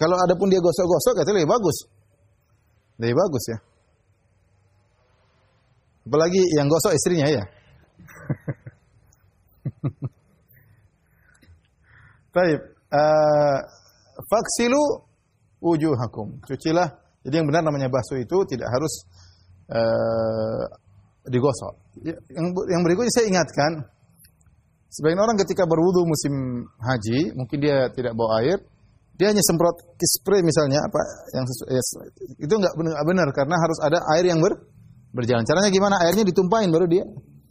[0.00, 1.76] Kalau ada pun dia gosok-gosok, katanya lebih bagus.
[2.96, 3.58] Lebih bagus ya.
[6.08, 7.44] Apalagi yang gosok istrinya ya.
[12.40, 12.60] Baik.
[12.88, 13.58] Uh,
[14.24, 15.04] faksilu
[15.60, 16.40] wujuhakum.
[16.48, 16.88] Cucilah.
[17.20, 19.04] Jadi yang benar namanya basuh itu tidak harus
[19.68, 20.64] uh,
[21.28, 21.76] digosok.
[22.00, 23.84] Ya, yang, yang berikutnya saya ingatkan,
[24.88, 28.56] sebagian orang ketika berwudu musim haji, mungkin dia tidak bawa air,
[29.20, 31.00] dia hanya semprot spray misalnya apa
[31.36, 31.82] yang ya,
[32.40, 34.56] itu nggak benar, benar karena harus ada air yang ber,
[35.12, 35.44] berjalan.
[35.44, 36.00] Caranya gimana?
[36.08, 37.04] Airnya ditumpahin baru dia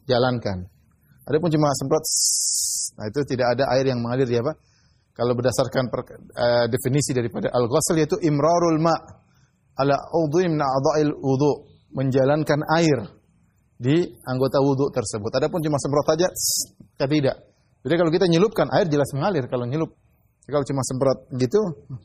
[0.09, 0.65] jalankan.
[1.29, 2.01] Ada pun cuma semprot,
[2.97, 4.57] nah itu tidak ada air yang mengalir di apa?
[5.19, 8.95] Kalau berdasarkan per, uh, definisi daripada al-ghusl yaitu imrarul ma
[9.75, 11.51] ala udhu min a'dha'il wudu,
[11.91, 13.03] menjalankan air
[13.75, 15.27] di anggota wudu tersebut.
[15.35, 16.27] Adapun cuma semprot saja
[17.03, 17.35] tidak.
[17.83, 19.91] Jadi kalau kita nyelupkan air jelas mengalir kalau nyelup.
[20.47, 21.59] Kalau cuma semprot gitu,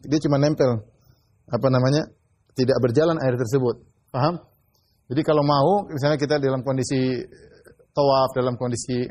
[0.04, 0.82] dia cuma nempel
[1.48, 2.04] apa namanya?
[2.54, 3.82] tidak berjalan air tersebut.
[4.14, 4.38] Paham?
[5.10, 7.18] Jadi kalau mau misalnya kita dalam kondisi
[7.90, 9.10] tawaf, dalam kondisi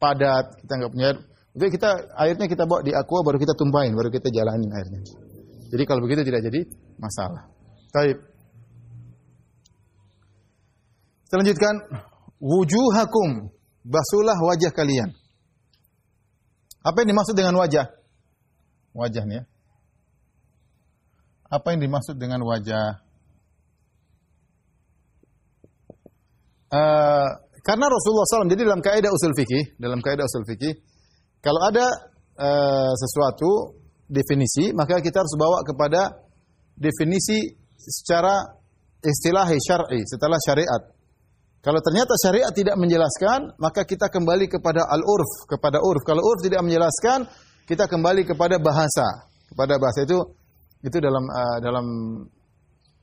[0.00, 1.18] padat, kita nggak punya air,
[1.56, 5.00] jadi kita airnya kita bawa di aqua baru kita tumpahin, baru kita jalanin airnya.
[5.68, 6.60] Jadi kalau begitu tidak jadi
[7.00, 7.48] masalah.
[7.92, 8.16] Baik.
[11.28, 11.74] Selanjutkan
[12.40, 13.52] wujuhakum
[13.84, 15.12] basuhlah wajah kalian.
[16.84, 17.86] Apa yang dimaksud dengan wajah?
[18.96, 19.44] Wajah nih ya.
[21.48, 23.00] Apa yang dimaksud dengan wajah?
[26.68, 27.28] Uh,
[27.64, 30.76] karena Rasulullah SAW, jadi dalam kaidah usul fikih, dalam kaidah usul fikih,
[31.38, 31.86] kalau ada
[32.38, 36.28] uh, sesuatu definisi, maka kita harus bawa kepada
[36.74, 37.46] definisi
[37.78, 38.34] secara
[39.02, 40.82] istilahi syar'i setelah syariat.
[41.58, 46.02] Kalau ternyata syariat tidak menjelaskan, maka kita kembali kepada al-urf, kepada urf.
[46.06, 47.26] Kalau urf tidak menjelaskan,
[47.66, 49.26] kita kembali kepada bahasa.
[49.50, 50.18] Kepada bahasa itu
[50.80, 51.86] itu dalam uh, dalam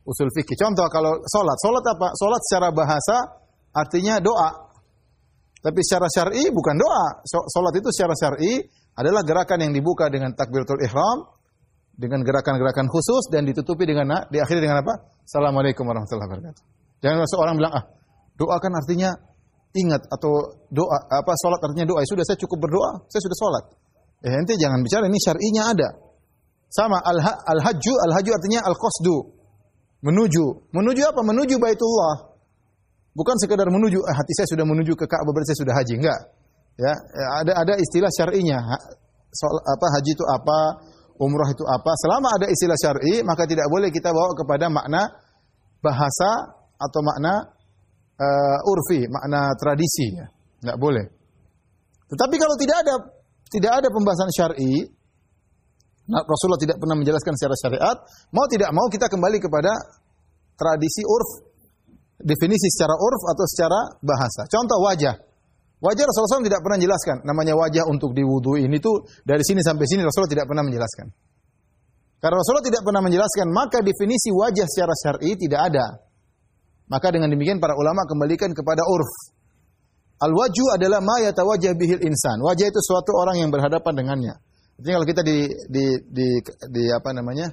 [0.08, 0.56] usul fikih.
[0.56, 2.08] Contoh kalau salat, salat apa?
[2.16, 3.16] Salat secara bahasa
[3.76, 4.65] artinya doa.
[5.66, 7.26] Tapi secara syar'i bukan doa.
[7.26, 8.62] Salat itu secara syar'i
[8.94, 11.26] adalah gerakan yang dibuka dengan takbiratul ihram
[11.98, 14.94] dengan gerakan-gerakan khusus dan ditutupi dengan diakhiri dengan apa?
[15.26, 16.64] Assalamualaikum warahmatullahi wabarakatuh.
[17.02, 17.84] Jangan seorang bilang ah
[18.38, 19.10] doa kan artinya
[19.74, 22.06] ingat atau doa apa salat artinya doa.
[22.06, 23.64] Ya sudah saya cukup berdoa, saya sudah salat.
[24.22, 25.90] Eh nanti jangan bicara ini syar'inya ada.
[26.70, 27.02] Sama
[27.50, 29.34] al-hajju al-hajju artinya al-qasdu.
[30.06, 30.70] Menuju.
[30.78, 31.26] Menuju apa?
[31.26, 32.35] Menuju Baitullah.
[33.16, 35.94] Bukan sekedar menuju, eh, hati saya sudah menuju ke Ka'bah berarti saya sudah haji.
[36.04, 36.20] Enggak.
[36.76, 36.92] Ya,
[37.40, 38.60] ada ada istilah syar'inya.
[39.32, 40.60] Soal apa haji itu apa,
[41.24, 41.92] umrah itu apa.
[42.04, 45.08] Selama ada istilah syar'i, maka tidak boleh kita bawa kepada makna
[45.80, 47.56] bahasa atau makna
[48.20, 50.28] uh, urfi, makna tradisi ya.
[50.60, 51.06] Tidak boleh.
[52.12, 52.96] Tetapi kalau tidak ada
[53.48, 54.84] tidak ada pembahasan syar'i,
[56.12, 57.98] nah, Rasulullah tidak pernah menjelaskan secara syariat,
[58.36, 59.72] mau tidak mau kita kembali kepada
[60.60, 61.45] tradisi urf,
[62.22, 64.48] definisi secara urf atau secara bahasa.
[64.48, 65.16] Contoh wajah.
[65.84, 67.16] Wajah Rasulullah SAW tidak pernah menjelaskan.
[67.28, 71.08] Namanya wajah untuk diwudhu ini tuh dari sini sampai sini Rasulullah tidak pernah menjelaskan.
[72.24, 75.86] Karena Rasulullah tidak pernah menjelaskan, maka definisi wajah secara syar'i tidak ada.
[76.90, 79.36] Maka dengan demikian para ulama kembalikan kepada urf.
[80.16, 82.40] Al-waju adalah ma yatawajjah bihil insan.
[82.40, 84.34] Wajah itu suatu orang yang berhadapan dengannya.
[84.80, 85.38] Jadi kalau kita di
[85.70, 86.28] di di,
[86.72, 87.52] di apa namanya?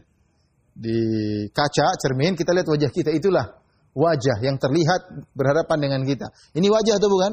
[0.72, 0.96] di
[1.52, 3.44] kaca cermin kita lihat wajah kita itulah
[3.92, 6.32] wajah yang terlihat berhadapan dengan kita.
[6.56, 7.32] Ini wajah atau bukan?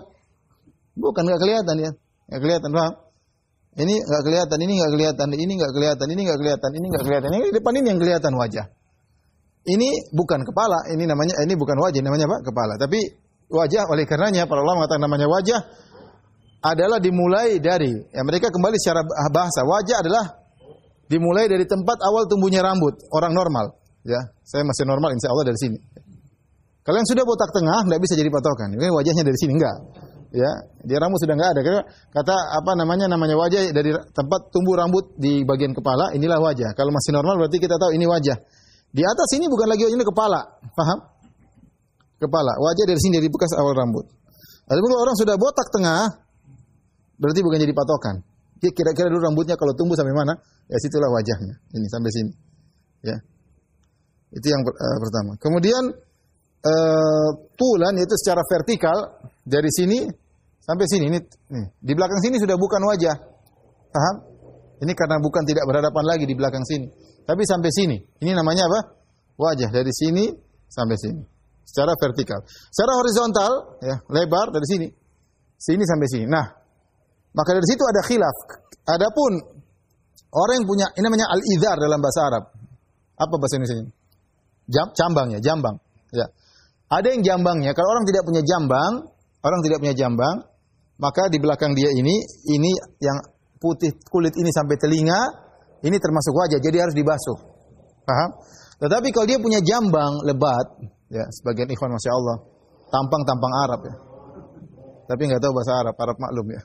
[0.99, 1.91] Bukan nggak kelihatan ya,
[2.31, 2.93] nggak kelihatan paham?
[3.79, 7.29] Ini nggak kelihatan, ini nggak kelihatan, ini nggak kelihatan, ini nggak kelihatan, ini nggak kelihatan.
[7.31, 8.65] Ini depan ini yang kelihatan wajah.
[9.69, 12.37] Ini bukan kepala, ini namanya ini bukan wajah, namanya apa?
[12.43, 12.73] Kepala.
[12.75, 12.99] Tapi
[13.49, 15.59] wajah oleh karenanya para ulama mengatakan namanya wajah
[16.59, 20.25] adalah dimulai dari ya mereka kembali secara bahasa wajah adalah
[21.09, 25.59] dimulai dari tempat awal tumbuhnya rambut orang normal ya saya masih normal insya Allah dari
[25.59, 25.77] sini
[26.89, 28.73] kalau yang sudah botak tengah nggak bisa jadi patokan.
[28.73, 29.77] Ini wajahnya dari sini enggak
[30.29, 30.51] ya
[30.85, 31.61] dia rambut sudah nggak ada.
[31.61, 36.73] Karena kata apa namanya namanya wajah dari tempat tumbuh rambut di bagian kepala inilah wajah.
[36.73, 38.37] Kalau masih normal berarti kita tahu ini wajah.
[38.89, 40.41] Di atas ini bukan lagi ini kepala.
[40.73, 40.99] Paham?
[42.17, 42.57] Kepala.
[42.57, 44.09] Wajah dari sini dari bekas awal rambut.
[44.69, 46.01] Lalu kalau orang sudah botak tengah
[47.21, 48.15] berarti bukan jadi patokan.
[48.59, 50.33] Kira-kira dulu rambutnya kalau tumbuh sampai mana
[50.65, 51.53] ya situlah wajahnya.
[51.73, 52.31] Ini sampai sini.
[53.05, 53.17] Ya.
[54.29, 55.31] Itu yang uh, pertama.
[55.41, 55.95] Kemudian
[57.55, 58.97] tulan yaitu secara vertikal
[59.47, 60.05] dari sini
[60.59, 61.03] sampai sini.
[61.09, 61.19] Ini
[61.49, 63.15] nih, di belakang sini sudah bukan wajah.
[63.89, 64.15] Paham?
[64.79, 66.87] Ini karena bukan tidak berhadapan lagi di belakang sini.
[67.27, 67.97] Tapi sampai sini.
[68.23, 68.79] Ini namanya apa?
[69.35, 70.31] Wajah dari sini
[70.71, 71.21] sampai sini.
[71.67, 72.41] Secara vertikal.
[72.47, 73.51] Secara horizontal,
[73.83, 74.87] ya, lebar dari sini.
[75.59, 76.25] Sini sampai sini.
[76.25, 76.47] Nah,
[77.35, 78.37] maka dari situ ada khilaf.
[78.89, 79.31] Adapun
[80.33, 82.43] orang yang punya ini namanya al-idhar dalam bahasa Arab.
[83.19, 83.85] Apa bahasa Indonesia?
[84.69, 85.75] Jam, cambang ya, jambang.
[86.15, 86.25] Ya.
[86.89, 89.05] Ada yang jambangnya, kalau orang tidak punya jambang,
[89.45, 90.35] orang tidak punya jambang,
[90.97, 92.17] maka di belakang dia ini,
[92.49, 93.17] ini yang
[93.61, 95.21] putih kulit ini sampai telinga,
[95.85, 97.37] ini termasuk wajah, jadi harus dibasuh.
[98.09, 98.29] Paham?
[98.81, 100.81] Tetapi kalau dia punya jambang lebat,
[101.13, 102.37] ya sebagian ikhwan masya Allah,
[102.89, 103.95] tampang-tampang Arab ya.
[105.13, 106.61] Tapi nggak tahu bahasa Arab, Arab maklum ya.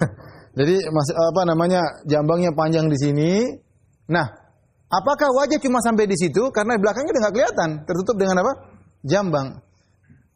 [0.60, 3.30] jadi apa namanya jambangnya panjang di sini.
[4.12, 4.26] Nah,
[4.92, 6.52] apakah wajah cuma sampai di situ?
[6.52, 8.73] Karena belakangnya udah nggak kelihatan, tertutup dengan apa?
[9.04, 9.60] Jambang.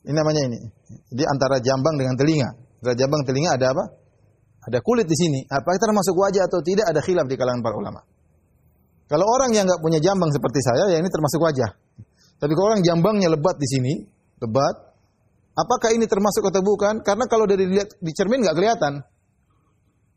[0.04, 0.60] Ini namanya ini.
[1.08, 2.48] Jadi antara jambang dengan telinga.
[2.84, 3.84] Antara jambang telinga ada apa?
[4.68, 5.40] Ada kulit di sini.
[5.48, 6.92] Apakah termasuk wajah atau tidak?
[6.92, 8.00] Ada khilaf di kalangan para ulama.
[9.08, 11.70] Kalau orang yang nggak punya jambang seperti saya, ya ini termasuk wajah.
[12.36, 13.92] Tapi kalau orang jambangnya lebat di sini,
[14.44, 14.76] lebat,
[15.56, 17.00] apakah ini termasuk atau bukan?
[17.00, 19.00] Karena kalau dari lihat di cermin nggak kelihatan.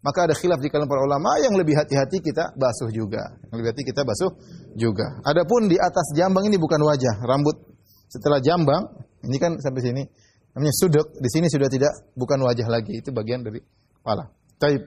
[0.01, 3.37] Maka ada khilaf di kalangan para ulama yang lebih hati-hati kita basuh juga.
[3.47, 4.31] Yang lebih hati kita basuh
[4.73, 5.21] juga.
[5.23, 7.70] Adapun di atas jambang ini bukan wajah, rambut
[8.11, 8.91] setelah jambang
[9.23, 10.03] ini kan sampai sini
[10.51, 11.07] namanya suduk.
[11.15, 13.63] Di sini sudah tidak bukan wajah lagi, itu bagian dari
[13.95, 14.27] kepala.
[14.59, 14.83] Taib.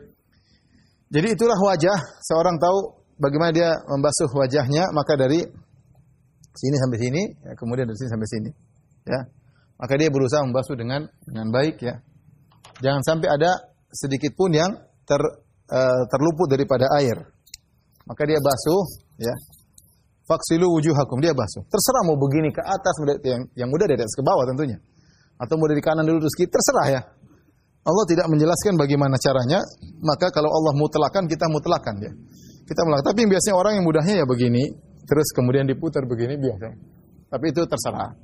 [1.08, 1.98] Jadi itulah wajah.
[2.20, 2.78] Seorang tahu
[3.16, 5.40] bagaimana dia membasuh wajahnya, maka dari
[6.54, 8.50] sini sampai sini, ya, kemudian dari sini sampai sini,
[9.08, 9.20] ya.
[9.74, 11.98] Maka dia berusaha membasuh dengan dengan baik ya.
[12.78, 14.70] Jangan sampai ada sedikit pun yang
[15.06, 15.22] ter,
[15.70, 17.18] uh, terluput daripada air.
[18.04, 18.82] Maka dia basuh,
[19.18, 19.34] ya.
[20.24, 21.60] Faksilu wujuhakum dia basuh.
[21.68, 22.94] Terserah mau begini ke atas
[23.28, 24.80] yang yang mudah dari atas ke bawah tentunya.
[25.36, 27.00] Atau mau dari kanan dulu terus kiri terserah ya.
[27.84, 29.60] Allah tidak menjelaskan bagaimana caranya,
[30.00, 32.12] maka kalau Allah mutlakan kita mutlakan ya.
[32.64, 33.12] Kita melakukan.
[33.12, 34.72] Tapi biasanya orang yang mudahnya ya begini,
[35.04, 36.72] terus kemudian diputar begini biasa.
[37.28, 38.16] Tapi itu terserah.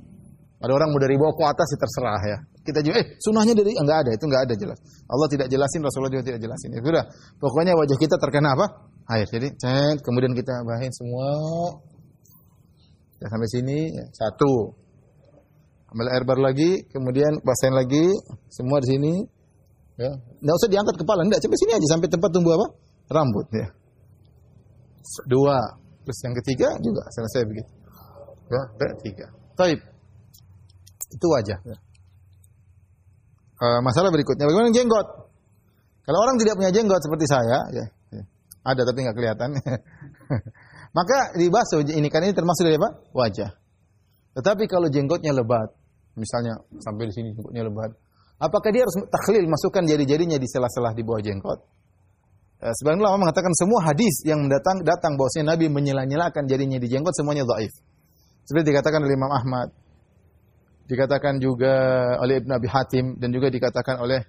[0.61, 2.37] Ada orang mau dari bawah ke atas ya terserah ya.
[2.65, 4.77] Kita juga eh sunahnya dari enggak ada, itu enggak ada jelas.
[5.05, 6.69] Allah tidak jelasin, Rasulullah juga tidak jelasin.
[6.73, 7.05] Ya sudah,
[7.37, 8.65] pokoknya wajah kita terkena apa?
[9.13, 9.27] Air.
[9.29, 11.29] Jadi, cet, kemudian kita bahin semua
[13.21, 14.73] Ya, sampai sini ya, satu.
[15.93, 18.05] Ambil air baru lagi, kemudian basahin lagi,
[18.49, 19.13] semua di sini.
[19.99, 22.67] Ya, nggak usah diangkat kepala, enggak, sampai sini aja sampai tempat tumbuh apa?
[23.11, 23.67] Rambut ya.
[25.29, 25.59] Dua.
[26.01, 27.71] Terus yang ketiga juga selesai begitu.
[28.49, 28.61] Ya,
[29.05, 29.27] tiga.
[29.53, 29.79] Taib.
[31.11, 31.59] Itu wajah.
[31.61, 31.77] Ya.
[33.61, 35.07] Uh, masalah berikutnya, bagaimana jenggot?
[36.01, 38.23] Kalau orang tidak punya jenggot seperti saya, ya, ya
[38.61, 39.49] ada tapi nggak kelihatan.
[40.91, 42.89] Maka dibasuh ini kan ini termasuk dari apa?
[43.15, 43.51] Wajah.
[44.35, 45.71] Tetapi kalau jenggotnya lebat,
[46.19, 47.91] misalnya sampai di sini jenggotnya lebat,
[48.41, 51.61] Apakah dia harus takhlil masukkan jari-jarinya di sela-sela di bawah jenggot?
[52.65, 57.13] Eh, sebagian ulama mengatakan semua hadis yang datang datang bahwasanya Nabi menyela-nyelakan jarinya di jenggot
[57.13, 57.69] semuanya dhaif.
[58.49, 59.69] Seperti dikatakan oleh Imam Ahmad,
[60.89, 61.73] dikatakan juga
[62.17, 64.25] oleh Ibn Abi Hatim dan juga dikatakan oleh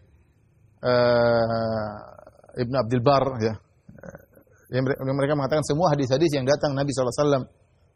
[0.85, 1.97] uh,
[2.61, 3.57] Ibn Abdul Bar ya.
[4.73, 7.45] Yang mereka mengatakan semua hadis-hadis yang datang Nabi SAW.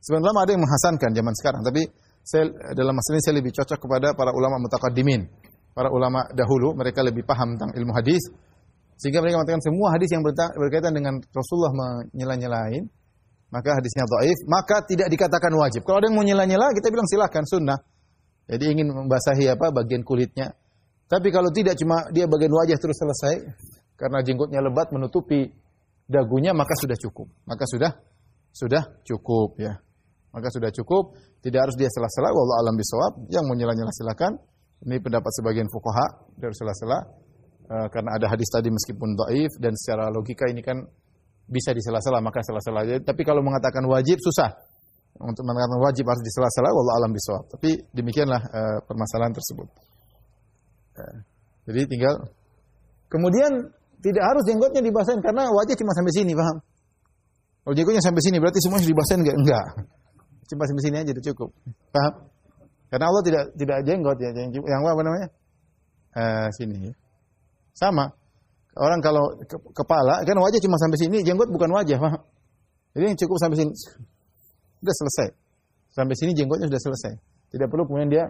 [0.05, 1.83] Sebenarnya ada yang menghasankan zaman sekarang, tapi
[2.21, 5.25] saya dalam masalah ini saya lebih cocok kepada para ulama mutakaddimin.
[5.73, 8.21] Para ulama dahulu, mereka lebih paham tentang ilmu hadis.
[8.97, 12.89] Sehingga mereka mengatakan semua hadis yang berkaitan dengan Rasulullah menyela-nyelain,
[13.53, 15.85] maka hadisnya dhaif, maka tidak dikatakan wajib.
[15.85, 17.77] Kalau ada yang mau nyela-nyela, kita bilang silahkan sunnah.
[18.49, 20.53] Jadi ingin membasahi apa bagian kulitnya.
[21.07, 23.35] Tapi kalau tidak cuma dia bagian wajah terus selesai,
[24.01, 25.47] karena jenggotnya lebat menutupi
[26.07, 27.29] dagunya maka sudah cukup.
[27.47, 27.91] Maka sudah
[28.55, 29.77] sudah cukup ya.
[30.33, 33.13] Maka sudah cukup, tidak harus dia sela-sela wallahu alam bisawab.
[33.33, 34.33] Yang mau nyela-nyela silakan.
[34.85, 36.99] Ini pendapat sebagian fuqaha dari sela-sela
[37.73, 40.85] uh, karena ada hadis tadi meskipun dhaif dan secara logika ini kan
[41.49, 43.01] bisa disela-sela maka sela-sela aja.
[43.01, 44.53] Tapi kalau mengatakan wajib susah.
[45.17, 47.45] Untuk mengatakan wajib harus disela-sela wallahu alam bisawab.
[47.57, 49.69] Tapi demikianlah uh, permasalahan tersebut.
[51.01, 51.17] Uh,
[51.65, 52.15] jadi tinggal
[53.09, 53.73] kemudian
[54.03, 56.57] tidak harus jenggotnya dibasahin karena wajah cuma sampai sini, paham?
[57.67, 59.37] Kalau jenggotnya sampai sini berarti semua dibasahin enggak?
[59.43, 59.67] Enggak.
[60.47, 61.51] Cuma sampai sini aja cukup.
[61.91, 62.15] Paham?
[62.87, 65.29] Karena Allah tidak tidak jenggot ya, yang, yang apa namanya?
[66.15, 66.95] Eh, sini.
[67.75, 68.07] Sama.
[68.77, 72.21] Orang kalau ke, kepala kan wajah cuma sampai sini, jenggot bukan wajah, paham?
[72.95, 73.73] Jadi yang cukup sampai sini.
[74.81, 75.29] Sudah selesai.
[75.97, 77.13] Sampai sini jenggotnya sudah selesai.
[77.51, 78.25] Tidak perlu kemudian dia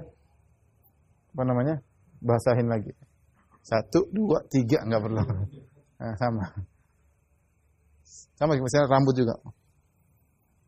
[1.37, 1.77] apa namanya?
[2.23, 2.93] basahin lagi.
[3.67, 5.23] Satu, dua, tiga, nggak perlu.
[5.99, 6.45] Nah, sama.
[8.39, 9.35] Sama misalnya rambut juga.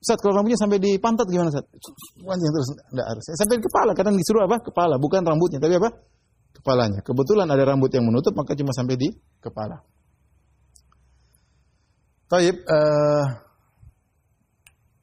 [0.02, 1.66] Ustaz, kalau rambutnya sampai di pantat gimana, Ustaz?
[2.18, 3.24] Panjang terus, enggak harus.
[3.38, 4.58] Sampai di kepala, kadang disuruh apa?
[4.62, 5.94] Kepala, bukan rambutnya, tapi apa?
[6.58, 6.98] Kepalanya.
[7.06, 9.78] Kebetulan ada rambut yang menutup, maka cuma sampai di kepala.
[12.26, 13.24] Taib, uh,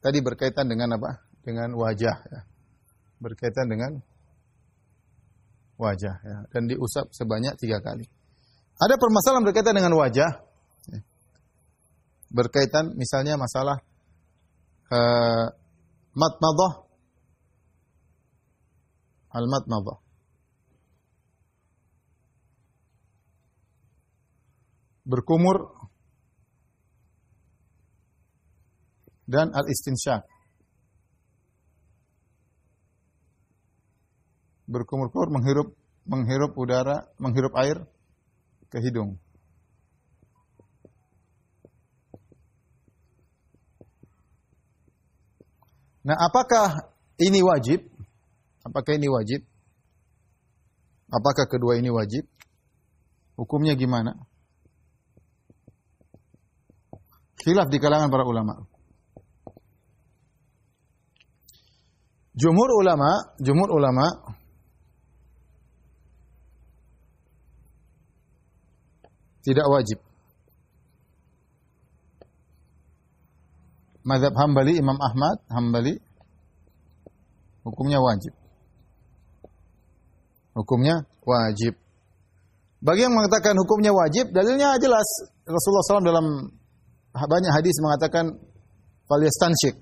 [0.04, 1.24] tadi berkaitan dengan apa?
[1.40, 2.16] Dengan wajah.
[2.28, 2.40] Ya.
[3.24, 4.04] Berkaitan dengan
[5.76, 8.08] wajah ya, dan diusap sebanyak tiga kali.
[8.76, 10.30] Ada permasalahan berkaitan dengan wajah,
[10.92, 11.00] ya.
[12.28, 13.80] berkaitan misalnya masalah
[14.92, 15.46] uh,
[16.16, 16.72] matmadah,
[19.32, 19.44] al.
[25.06, 25.70] Berkumur
[29.30, 29.70] dan al
[34.66, 35.68] berkumur-kumur menghirup
[36.06, 37.82] menghirup udara, menghirup air
[38.70, 39.18] ke hidung.
[46.06, 47.82] Nah, apakah ini wajib?
[48.62, 49.42] Apakah ini wajib?
[51.10, 52.30] Apakah kedua ini wajib?
[53.34, 54.14] Hukumnya gimana?
[57.42, 58.54] Khilaf di kalangan para ulama.
[62.38, 64.06] Jumhur ulama, jumhur ulama
[69.46, 70.02] tidak wajib.
[74.02, 75.94] Mazhab Hambali Imam Ahmad Hambali
[77.62, 78.34] hukumnya wajib.
[80.58, 81.78] Hukumnya wajib.
[82.82, 85.06] Bagi yang mengatakan hukumnya wajib, dalilnya jelas.
[85.46, 86.26] Rasulullah SAW dalam
[87.14, 88.30] banyak hadis mengatakan
[89.10, 89.74] falyastansyik.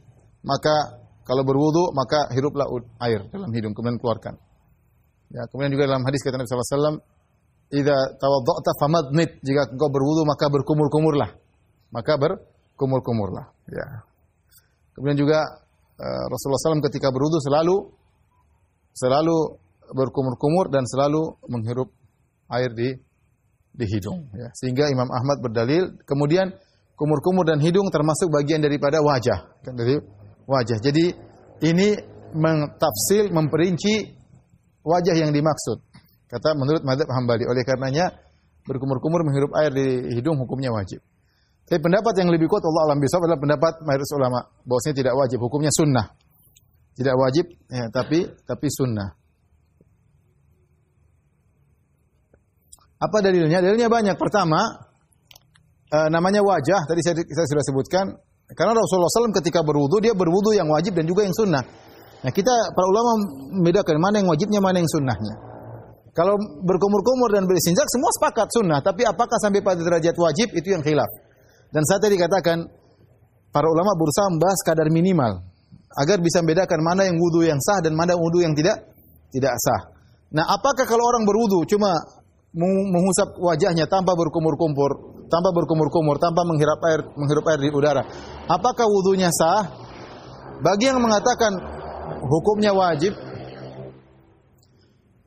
[0.45, 2.69] Maka kalau berwudu maka hiruplah
[3.05, 4.37] air dalam hidung kemudian keluarkan.
[5.33, 7.01] Ya, kemudian juga dalam hadis kata Nabi SAW,
[7.75, 11.31] idza tawadda'ta famadnit jika engkau berwudu maka berkumur-kumurlah
[11.91, 13.87] maka berkumur-kumurlah ya.
[14.95, 15.43] Kemudian juga
[15.99, 17.77] uh, Rasulullah SAW ketika berwudu selalu
[18.95, 19.39] selalu
[19.91, 21.91] berkumur-kumur dan selalu menghirup
[22.55, 22.95] air di
[23.75, 24.31] di hidung.
[24.39, 24.55] Ya.
[24.55, 26.55] Sehingga Imam Ahmad berdalil kemudian
[26.95, 29.51] kumur-kumur dan hidung termasuk bagian daripada wajah.
[29.67, 29.75] Kan
[30.47, 30.79] wajah.
[30.79, 31.11] Jadi
[31.67, 31.99] ini
[32.35, 34.15] mentafsir memperinci
[34.87, 35.83] wajah yang dimaksud
[36.35, 37.47] Kata menurut madhab hambali.
[37.47, 38.11] Oleh karenanya
[38.67, 40.99] berkumur-kumur menghirup air di hidung hukumnya wajib.
[41.65, 45.39] Tapi pendapat yang lebih kuat Allah alam bisawab adalah pendapat mayoritas ulama bahwasanya tidak wajib,
[45.41, 46.07] hukumnya sunnah.
[46.95, 49.15] Tidak wajib, ya, tapi tapi sunnah.
[52.99, 53.63] Apa dalilnya?
[53.63, 54.17] Dalilnya banyak.
[54.19, 54.61] Pertama,
[55.89, 56.83] e, namanya wajah.
[56.85, 58.05] Tadi saya, saya sudah sebutkan.
[58.53, 61.65] Karena Rasulullah SAW ketika berwudu, dia berwudu yang wajib dan juga yang sunnah.
[62.27, 63.11] Nah kita para ulama
[63.57, 65.54] membedakan mana yang wajibnya, mana yang sunnahnya.
[66.15, 70.79] Kalau berkumur-kumur dan beristinjak semua sepakat sunnah, tapi apakah sampai pada derajat wajib itu yang
[70.79, 71.11] khilaf.
[71.75, 72.63] Dan saya tadi katakan
[73.51, 75.43] para ulama berusaha membahas kadar minimal
[75.99, 78.95] agar bisa membedakan mana yang wudu yang sah dan mana wudu yang tidak
[79.35, 79.91] tidak sah.
[80.39, 81.99] Nah, apakah kalau orang berwudu cuma
[82.55, 88.03] mengusap wajahnya tanpa berkumur-kumur, tanpa berkumur-kumur, tanpa menghirup air menghirup air di udara.
[88.47, 89.67] Apakah wudunya sah?
[90.63, 91.59] Bagi yang mengatakan
[92.23, 93.19] hukumnya wajib,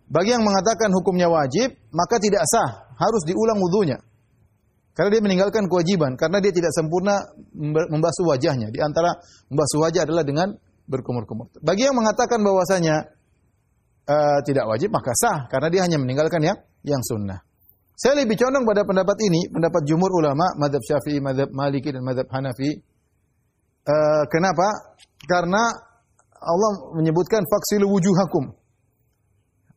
[0.07, 3.99] bagi yang mengatakan hukumnya wajib, maka tidak sah, harus diulang wudunya.
[4.97, 7.21] Karena dia meninggalkan kewajiban, karena dia tidak sempurna
[7.91, 8.73] membasuh wajahnya.
[8.73, 9.13] Di antara
[9.51, 10.57] membasuh wajah adalah dengan
[10.89, 11.53] berkumur-kumur.
[11.61, 13.05] Bagi yang mengatakan bahwasanya
[14.09, 17.45] uh, tidak wajib, maka sah, karena dia hanya meninggalkan yang yang sunnah.
[17.93, 22.25] Saya lebih condong pada pendapat ini, pendapat jumhur ulama, madhab syafi'i, madhab maliki, dan madhab
[22.33, 22.81] hanafi.
[23.85, 24.97] Uh, kenapa?
[25.29, 25.61] Karena
[26.41, 28.56] Allah menyebutkan faksilu wujuhakum.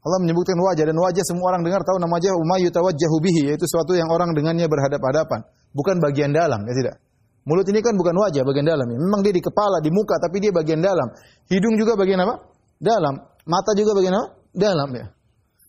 [0.00, 3.68] Allah menyebutkan wajah dan wajah semua orang dengar tahu nama wajah umayyu tawajjahu bihi yaitu
[3.68, 5.44] suatu yang orang dengannya berhadap-hadapan,
[5.76, 6.96] bukan bagian dalam, ya tidak.
[7.44, 8.84] Mulut ini kan bukan wajah bagian dalam.
[8.84, 8.98] Ya.
[9.00, 11.08] Memang dia di kepala, di muka, tapi dia bagian dalam.
[11.48, 12.36] Hidung juga bagian apa?
[12.76, 13.16] Dalam.
[13.48, 14.28] Mata juga bagian apa?
[14.52, 15.06] Dalam ya.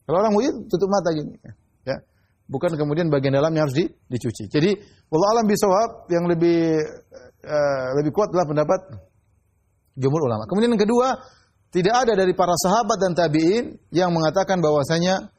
[0.03, 1.31] Kalau orang wujud tutup mata gini.
[1.87, 2.03] Ya.
[2.51, 4.51] Bukan kemudian bagian dalamnya harus di, dicuci.
[4.51, 4.75] Jadi,
[5.15, 6.75] Allah alam bisawab yang lebih
[7.47, 8.79] uh, lebih kuat adalah pendapat
[9.95, 10.43] jumhur ulama.
[10.51, 11.15] Kemudian yang kedua,
[11.71, 15.31] tidak ada dari para sahabat dan tabi'in yang mengatakan bahwasanya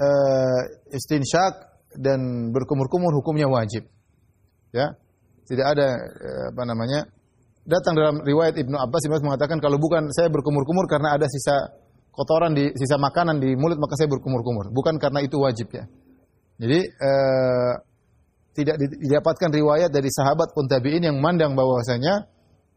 [0.00, 1.52] uh, istinsyak
[2.00, 3.84] dan berkumur-kumur hukumnya wajib.
[4.72, 4.96] Ya.
[5.44, 7.04] Tidak ada uh, apa namanya?
[7.68, 11.76] Datang dalam riwayat Ibnu Abbas Ibnu mengatakan kalau bukan saya berkumur-kumur karena ada sisa
[12.08, 15.84] kotoran di sisa makanan di mulut maka saya berkumur-kumur, bukan karena itu wajib ya.
[16.56, 17.74] Jadi uh,
[18.56, 22.24] tidak didapatkan riwayat dari sahabat pun tabi'in yang memandang bahwasanya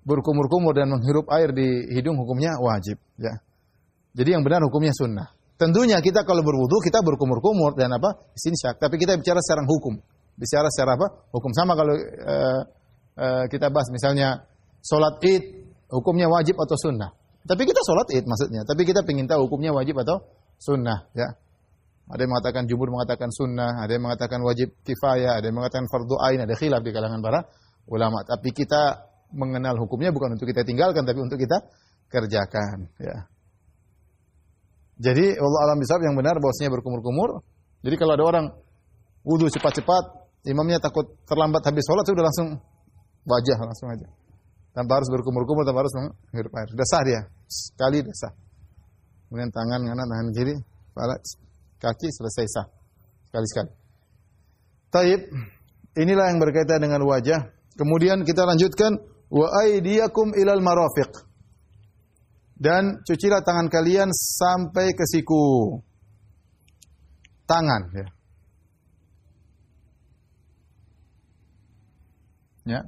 [0.04, 3.40] berkumur-kumur dan menghirup air di hidung hukumnya wajib ya.
[4.16, 5.30] Jadi yang benar hukumnya sunnah.
[5.60, 8.32] Tentunya kita kalau berwudu kita berkumur-kumur dan apa?
[8.32, 8.80] Istinsyak.
[8.80, 10.00] Tapi kita bicara secara hukum.
[10.40, 11.08] Bicara secara apa?
[11.36, 12.62] Hukum sama kalau uh,
[13.20, 14.48] uh, kita bahas misalnya
[14.80, 15.44] sholat id
[15.92, 17.12] hukumnya wajib atau sunnah.
[17.44, 18.64] Tapi kita sholat id maksudnya.
[18.64, 20.24] Tapi kita ingin tahu hukumnya wajib atau
[20.56, 21.28] sunnah ya.
[22.10, 26.18] Ada yang mengatakan jumhur mengatakan sunnah, ada yang mengatakan wajib kifayah, ada yang mengatakan fardu
[26.26, 27.46] ain, ada khilaf di kalangan para
[27.86, 28.26] ulama.
[28.26, 31.58] Tapi kita mengenal hukumnya bukan untuk kita tinggalkan tapi untuk kita
[32.10, 33.30] kerjakan ya.
[35.00, 37.40] Jadi Allah alam bisawab yang benar bahwasanya berkumur-kumur.
[37.80, 38.46] Jadi kalau ada orang
[39.24, 40.04] wudhu cepat-cepat,
[40.52, 42.60] imamnya takut terlambat habis sholat sudah langsung
[43.24, 44.08] wajah langsung aja.
[44.76, 46.68] Tanpa harus berkumur-kumur, tanpa harus menghirup air.
[46.68, 47.22] Sudah sah dia.
[47.48, 48.34] Sekali sudah.
[49.30, 50.56] Kemudian tangan kanan, tangan kiri,
[50.92, 51.16] kepala,
[51.80, 52.68] kaki selesai sah.
[53.30, 53.72] Sekali-sekali.
[54.90, 55.22] Taib,
[55.96, 57.54] inilah yang berkaitan dengan wajah.
[57.78, 58.98] Kemudian kita lanjutkan
[59.30, 61.14] wa aydiyakum ilal marafiq.
[62.60, 65.80] Dan cucilah tangan kalian sampai ke siku.
[67.48, 68.08] Tangan ya.
[72.68, 72.82] Ya.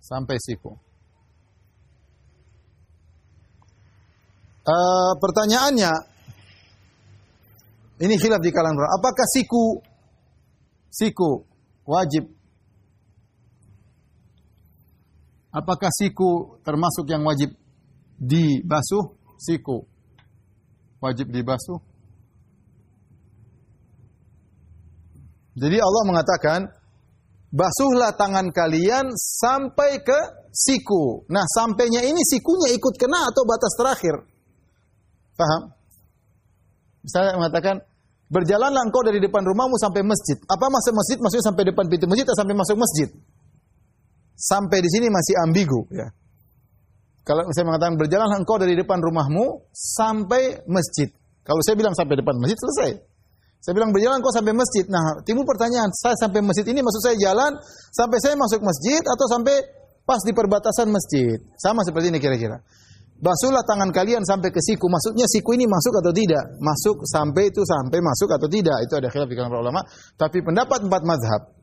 [0.00, 0.72] Sampai siku.
[4.68, 5.92] Uh, pertanyaannya,
[7.98, 9.80] ini khilaf di kalangan apakah siku
[10.92, 11.42] siku
[11.82, 12.37] wajib
[15.48, 17.52] Apakah siku termasuk yang wajib
[18.20, 19.16] dibasuh?
[19.38, 19.98] Siku
[21.02, 21.78] wajib dibasuh.
[25.58, 26.60] Jadi Allah mengatakan,
[27.50, 30.18] basuhlah tangan kalian sampai ke
[30.54, 31.26] siku.
[31.26, 34.14] Nah, sampainya ini sikunya ikut kena atau batas terakhir?
[35.34, 35.74] Paham?
[37.02, 37.82] Misalnya mengatakan,
[38.30, 40.38] berjalanlah engkau dari depan rumahmu sampai masjid.
[40.46, 41.18] Apa masuk masjid?
[41.18, 43.08] Maksudnya sampai depan pintu masjid atau sampai masuk masjid?
[44.38, 46.06] Sampai di sini masih ambigu ya.
[47.26, 51.12] Kalau saya mengatakan berjalan engkau dari depan rumahmu sampai masjid.
[51.44, 52.90] Kalau saya bilang sampai depan masjid selesai.
[53.60, 54.88] Saya bilang berjalan engkau sampai masjid.
[54.88, 57.52] Nah, timbul pertanyaan, saya sampai masjid ini maksud saya jalan
[57.92, 59.60] sampai saya masuk masjid atau sampai
[60.08, 61.36] pas di perbatasan masjid.
[61.60, 62.64] Sama seperti ini kira-kira.
[63.18, 64.86] Basuhlah tangan kalian sampai ke siku.
[64.88, 66.54] Maksudnya siku ini masuk atau tidak?
[66.62, 68.78] Masuk sampai itu sampai masuk atau tidak?
[68.86, 69.82] Itu ada khilaf di kalangan ulama.
[70.14, 71.57] Tapi pendapat empat mazhab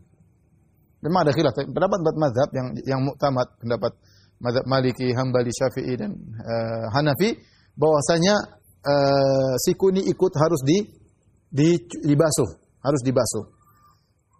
[1.06, 1.54] Memang ada khilaf.
[1.54, 3.92] Pendapat empat mazhab yang yang muktamad, pendapat
[4.42, 7.38] mazhab Maliki, Hambali, Syafi'i dan uh, Hanafi
[7.78, 8.36] bahwasanya
[8.82, 10.82] uh, siku ini ikut harus di,
[11.54, 11.78] di
[12.10, 12.50] dibasuh,
[12.82, 13.56] harus dibasuh.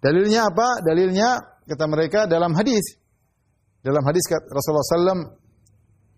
[0.02, 0.82] Dalilnya apa?
[0.86, 2.98] Dalilnya kata mereka dalam hadis.
[3.82, 5.22] Dalam hadis Rasulullah SAW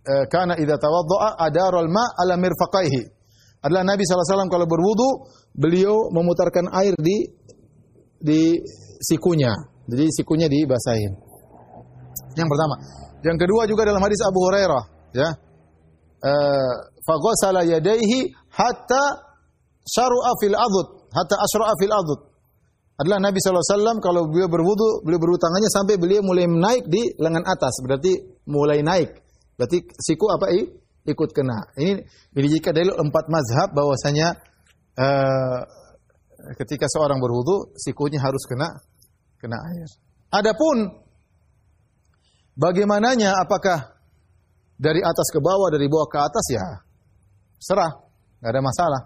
[0.07, 3.15] eh, karena idza tawaddaa adaral ma ala mirfaqaihi.
[3.63, 7.27] Adalah Nabi SAW kalau berwudu, beliau memutarkan air di
[8.19, 8.55] di
[9.03, 9.51] sikunya.
[9.87, 11.11] Jadi sikunya dibasahin.
[12.35, 12.75] Yang pertama.
[13.23, 14.83] Yang kedua juga dalam hadis Abu Hurairah,
[15.15, 15.29] ya.
[16.17, 16.75] Eh,
[17.07, 19.03] Faghasala yadayhi hatta
[19.87, 22.19] syar'a fil adud, hatta asra'a fil adud.
[22.97, 27.45] Adalah Nabi SAW kalau beliau berwudu, beliau berwudu tangannya sampai beliau mulai naik di lengan
[27.45, 29.21] atas, berarti mulai naik.
[29.53, 30.65] Berarti siku apa i?
[31.07, 31.71] ikut kena.
[31.79, 32.03] Ini
[32.35, 34.27] dijadikan dalil empat mazhab bahwasanya
[34.99, 35.59] uh,
[36.59, 38.75] ketika seorang berwudu sikunya harus kena
[39.37, 39.87] kena air.
[40.33, 40.91] Adapun
[42.57, 43.97] bagaimananya apakah
[44.77, 46.65] dari atas ke bawah, dari bawah ke atas ya
[47.57, 47.93] serah,
[48.41, 49.01] nggak ada masalah.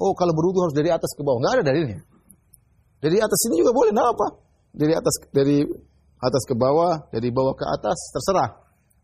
[0.00, 2.00] Oh kalau berwudu harus dari atas ke bawah, nggak ada dalilnya.
[3.00, 4.26] Dari atas ini juga boleh, nggak apa.
[4.76, 5.64] Dari atas dari
[6.20, 8.50] atas ke bawah, dari bawah ke atas terserah.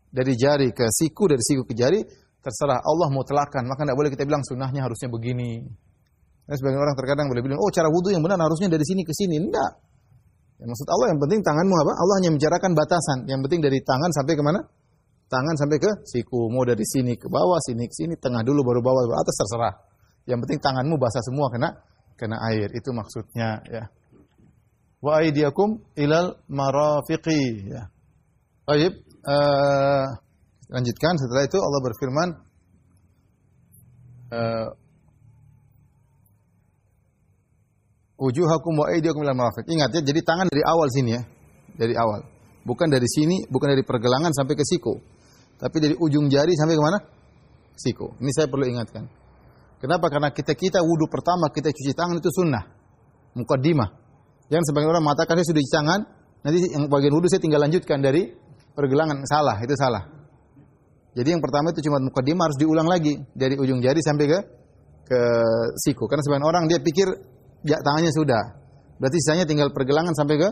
[0.07, 1.99] Dari jari ke siku, dari siku ke jari
[2.39, 2.79] terserah.
[2.79, 5.65] Allah mau telakan, maka tidak boleh kita bilang sunnahnya harusnya begini.
[6.47, 9.11] Nah, sebagian orang terkadang boleh bilang, oh cara wudhu yang benar harusnya dari sini ke
[9.11, 9.35] sini.
[9.41, 9.71] Enggak.
[10.57, 11.93] Ya, maksud Allah yang penting tanganmu apa?
[11.93, 13.17] Allah hanya membicarakan batasan.
[13.29, 14.61] Yang penting dari tangan sampai ke mana?
[15.29, 16.49] Tangan sampai ke siku.
[16.49, 19.73] Mau dari sini ke bawah, sini ke sini, tengah dulu baru bawah, baru atas terserah.
[20.25, 21.69] Yang penting tanganmu basah semua kena
[22.17, 22.73] kena air.
[22.73, 23.85] Itu maksudnya ya.
[24.97, 27.93] Wa aydiyakum ilal marafiqi ya.
[28.65, 28.97] Baik,
[29.29, 30.05] uh,
[30.73, 32.29] lanjutkan setelah itu Allah berfirman
[34.33, 34.67] uh,
[38.17, 39.65] wujuhakum wa aydiyakum ilal marafiq.
[39.69, 41.21] Ingat ya, jadi tangan dari awal sini ya.
[41.77, 42.25] Dari awal.
[42.65, 44.97] Bukan dari sini, bukan dari pergelangan sampai ke siku.
[45.57, 46.99] Tapi dari ujung jari sampai ke mana?
[47.77, 48.17] Siku.
[48.19, 49.07] Ini saya perlu ingatkan.
[49.77, 50.09] Kenapa?
[50.09, 52.65] Karena kita kita wudhu pertama kita cuci tangan itu sunnah.
[53.37, 53.89] Mukaddimah.
[54.49, 55.99] Jangan sebagian orang mengatakan saya sudah cuci tangan,
[56.41, 58.33] nanti yang bagian wudhu saya tinggal lanjutkan dari
[58.73, 59.21] pergelangan.
[59.29, 60.03] Salah, itu salah.
[61.13, 64.39] Jadi yang pertama itu cuma mukaddimah harus diulang lagi dari ujung jari sampai ke
[65.07, 65.19] ke
[65.81, 66.09] siku.
[66.09, 68.43] Karena sebagian orang dia pikir ya tangannya sudah.
[68.97, 70.49] Berarti sisanya tinggal pergelangan sampai ke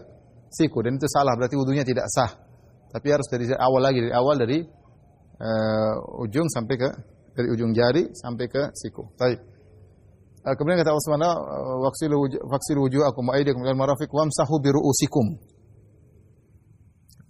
[0.53, 1.34] siku dan itu salah.
[1.34, 2.32] Berarti wudhunya tidak sah.
[2.93, 4.64] Tapi harus dari awal lagi dari awal dari
[5.41, 6.89] uh, ujung sampai ke
[7.36, 9.03] dari ujung jari sampai ke siku.
[9.20, 9.41] Baik.
[10.45, 11.34] Uh, kemudian kata Allah Subhanahu
[11.82, 12.16] wa taala
[12.53, 15.26] waksilu wujuhakum wa aydiyakum marafiq wamsahu bi ru'usikum.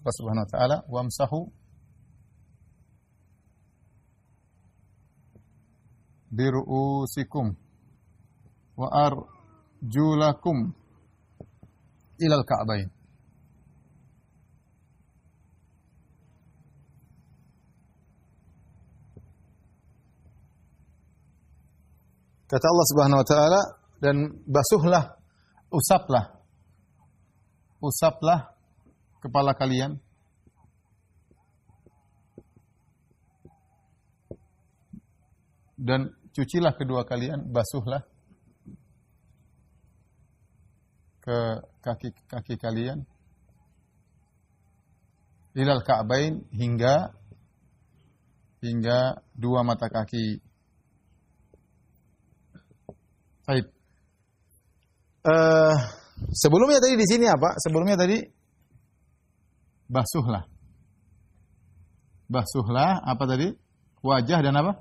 [0.03, 1.39] Allah Subhanahu wa taala wamsahu
[6.29, 7.55] bi ru'usikum
[8.75, 9.34] wa ar
[9.91, 10.73] julakum
[12.19, 12.89] ilal ka'bain.
[22.45, 23.61] Kata Allah Subhanahu wa taala
[23.99, 24.15] dan
[24.45, 25.17] basuhlah
[25.73, 26.35] usaplah
[27.81, 28.53] usaplah
[29.19, 29.97] kepala kalian
[35.75, 38.05] dan cucilah kedua kalian basuhlah
[41.25, 41.37] ke
[41.81, 43.01] kaki-kaki kalian
[45.57, 47.15] ilal ka'bain hingga
[48.59, 50.41] hingga dua mata kaki.
[53.45, 53.65] Baik.
[55.25, 55.73] Uh,
[56.33, 57.57] sebelumnya tadi di sini apa?
[57.61, 58.19] Sebelumnya tadi
[59.89, 60.43] basuhlah.
[62.25, 63.49] Basuhlah apa tadi?
[64.05, 64.73] Wajah dan apa?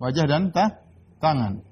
[0.00, 0.84] Wajah dan ta
[1.20, 1.69] tangan.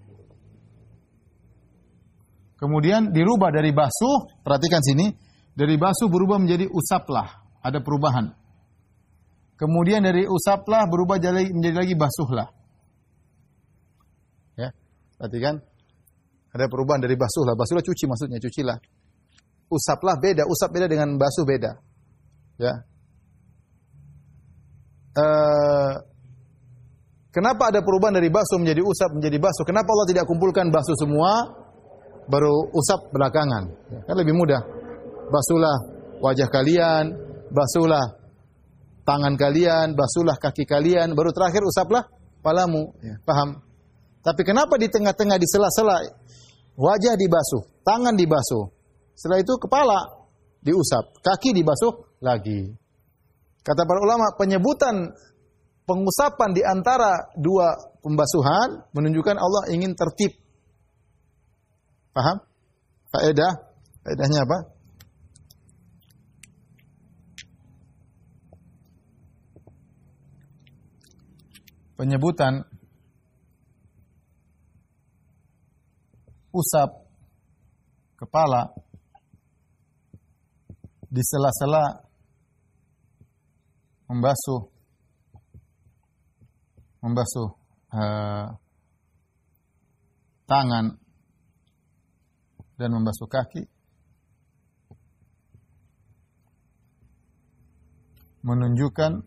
[2.58, 5.06] Kemudian dirubah dari basuh, perhatikan sini,
[5.54, 8.34] dari basuh berubah menjadi usaplah, ada perubahan.
[9.54, 12.50] Kemudian dari usaplah berubah jadi menjadi lagi basuhlah.
[14.58, 14.74] Ya,
[15.18, 15.62] perhatikan.
[16.50, 18.78] Ada perubahan dari basuhlah, basuhlah cuci maksudnya, cucilah.
[19.70, 21.78] Usaplah beda, usap beda dengan basuh beda.
[22.58, 22.74] Ya.
[25.18, 25.94] Uh,
[27.30, 29.62] kenapa ada perubahan dari basuh menjadi usap menjadi basuh?
[29.62, 31.66] Kenapa Allah tidak kumpulkan basuh semua
[32.28, 33.64] baru usap belakangan.
[34.04, 34.60] Kan lebih mudah.
[35.28, 35.76] Basuhlah
[36.20, 37.16] wajah kalian,
[37.52, 38.04] basuhlah
[39.08, 42.04] tangan kalian, basuhlah kaki kalian, baru terakhir usaplah
[42.44, 42.92] palamu.
[43.00, 43.64] Ya, paham?
[44.20, 46.04] Tapi kenapa di tengah-tengah di sela-sela
[46.76, 48.68] wajah dibasuh, tangan dibasuh,
[49.16, 49.98] setelah itu kepala
[50.60, 52.68] diusap, kaki dibasuh lagi.
[53.64, 55.12] Kata para ulama, penyebutan
[55.88, 57.72] pengusapan di antara dua
[58.04, 60.36] pembasuhan menunjukkan Allah ingin tertib
[62.18, 62.42] Paham?
[63.14, 63.52] Faedah?
[64.02, 64.58] Faedahnya apa?
[71.94, 72.66] Penyebutan
[76.50, 77.06] usap
[78.18, 78.66] kepala
[81.06, 82.02] di sela-sela
[84.10, 84.66] membasuh
[86.98, 87.48] membasuh
[87.94, 88.58] uh,
[90.50, 90.98] tangan
[92.78, 93.66] dan membasuh kaki
[98.46, 99.26] menunjukkan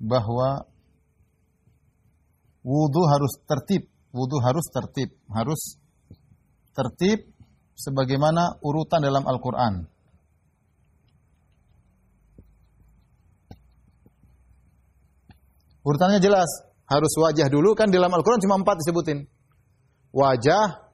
[0.00, 0.64] bahwa
[2.64, 5.76] wudhu harus tertib, wudhu harus tertib, harus
[6.72, 7.28] tertib
[7.76, 9.84] sebagaimana urutan dalam Al-Quran.
[15.80, 16.48] Urutannya jelas.
[16.90, 19.22] Harus wajah dulu kan dalam Al-Quran cuma empat disebutin.
[20.10, 20.90] Wajah,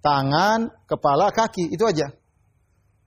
[0.00, 1.70] tangan, kepala, kaki.
[1.74, 2.14] Itu aja.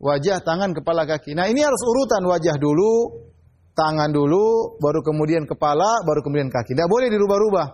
[0.03, 1.31] Wajah, tangan, kepala, kaki.
[1.33, 3.23] Nah ini harus urutan wajah dulu,
[3.73, 6.75] tangan dulu, baru kemudian kepala, baru kemudian kaki.
[6.75, 7.67] Tidak boleh dirubah-rubah.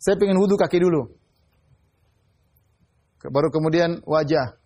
[0.00, 1.08] Saya ingin wudhu kaki dulu.
[3.20, 4.56] Baru kemudian wajah.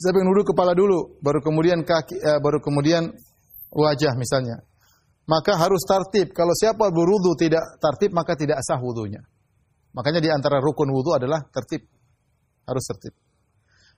[0.00, 3.12] Saya ingin wudhu kepala dulu, baru kemudian kaki, eh, baru kemudian
[3.72, 4.64] wajah misalnya
[5.30, 6.34] maka harus tartib.
[6.34, 9.22] Kalau siapa berwudu tidak tartib maka tidak sah wudunya.
[9.90, 11.82] Makanya di antara rukun wudu adalah tertib.
[12.66, 13.14] Harus tertib.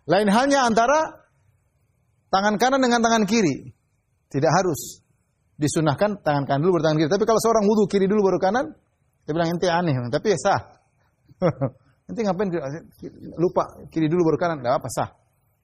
[0.08, 1.12] Lain halnya antara
[2.32, 3.70] tangan kanan dengan tangan kiri.
[4.32, 5.04] Tidak harus.
[5.60, 7.10] Disunahkan tangan kanan dulu baru tangan kiri.
[7.12, 8.66] Tapi kalau seorang wudu kiri dulu baru kanan,
[9.28, 10.60] dia bilang ente aneh, tapi ya sah.
[12.08, 12.48] ente ngapain
[13.36, 14.56] lupa kiri dulu baru kanan?
[14.64, 15.08] Enggak apa sah.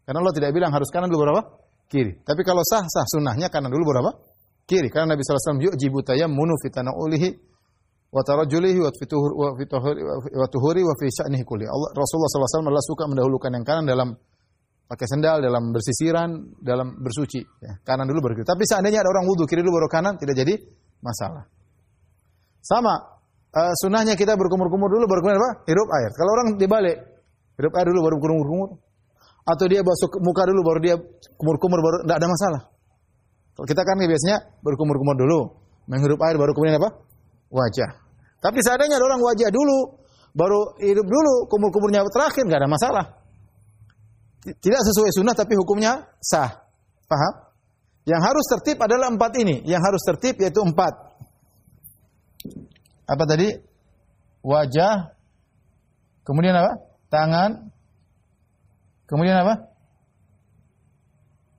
[0.05, 1.45] Karena Allah tidak bilang harus kanan dulu baru apa?
[1.89, 2.21] Kiri.
[2.21, 4.13] Tapi kalau sah, sah sunnahnya kanan dulu baru apa?
[4.69, 7.29] kiri karena Nabi sallallahu alaihi wasallam yujibu tayammunu fi tanaulihi
[8.09, 11.69] wa tarajjulihi wa fituhur wa tuhuri wa fi sya'nihi kulli.
[11.69, 14.09] Allah Rasulullah sallallahu alaihi wasallam suka mendahulukan yang kanan dalam
[14.89, 16.31] pakai sendal, dalam bersisiran,
[16.65, 17.77] dalam bersuci, ya.
[17.85, 18.49] Kanan dulu baru kiri.
[18.49, 20.57] Tapi seandainya ada orang wudu kiri dulu baru kanan tidak jadi
[21.05, 21.45] masalah.
[22.65, 22.97] Sama
[23.53, 25.51] uh, sunnahnya kita berkumur-kumur dulu baru kemudian apa?
[25.69, 26.11] Hirup air.
[26.17, 26.97] Kalau orang dibalik,
[27.61, 28.71] hirup air dulu baru berkumur-kumur.
[29.49, 30.97] Atau dia basuh muka dulu baru dia
[31.37, 32.63] kumur-kumur baru tidak ada masalah.
[33.53, 35.41] Kalau kita kan biasanya berkumur-kumur dulu,
[35.85, 37.08] menghirup air baru kemudian apa?
[37.49, 37.91] Wajah.
[38.39, 39.99] Tapi seadanya ada orang wajah dulu,
[40.37, 43.05] baru hidup dulu, kumur-kumurnya terakhir nggak ada masalah.
[44.45, 46.63] Tidak sesuai sunnah tapi hukumnya sah.
[47.11, 47.35] Paham?
[48.09, 49.61] Yang harus tertib adalah empat ini.
[49.69, 50.95] Yang harus tertib yaitu empat.
[53.05, 53.53] Apa tadi?
[54.41, 55.13] Wajah.
[56.25, 56.73] Kemudian apa?
[57.13, 57.51] Tangan.
[59.09, 59.55] Kemudian apa?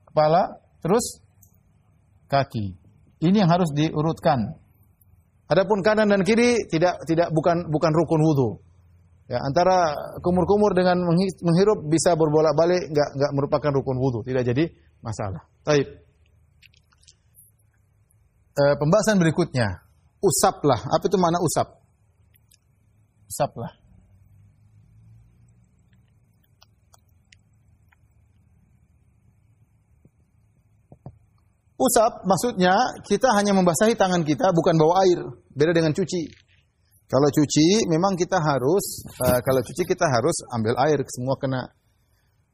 [0.09, 0.43] Kepala.
[0.81, 1.21] Terus
[2.29, 2.77] kaki.
[3.19, 4.57] Ini yang harus diurutkan.
[5.49, 8.49] Adapun kanan dan kiri tidak tidak bukan bukan rukun wudu.
[9.29, 9.93] Ya, antara
[10.25, 11.05] kumur-kumur dengan
[11.45, 14.69] menghirup bisa berbolak-balik, enggak enggak merupakan rukun wudu, tidak jadi
[15.05, 15.45] masalah.
[15.65, 15.85] Baik.
[18.57, 19.85] E, pembahasan berikutnya,
[20.17, 20.81] usaplah.
[20.81, 21.77] Apa itu mana usap?
[23.29, 23.73] Usaplah.
[31.79, 32.75] Usap maksudnya
[33.07, 35.23] kita hanya membasahi tangan kita bukan bawa air.
[35.55, 36.27] Beda dengan cuci.
[37.07, 41.71] Kalau cuci memang kita harus uh, kalau cuci kita harus ambil air semua kena.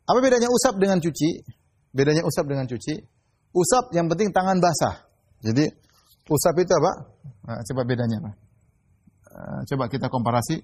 [0.06, 1.42] Apa bedanya usap dengan cuci?
[1.90, 3.02] Bedanya usap dengan cuci.
[3.50, 5.10] Usap yang penting tangan basah.
[5.42, 5.74] Jadi
[6.30, 6.92] usap itu apa?
[7.50, 8.20] Nah, coba bedanya?
[9.26, 10.62] Uh, coba kita komparasi.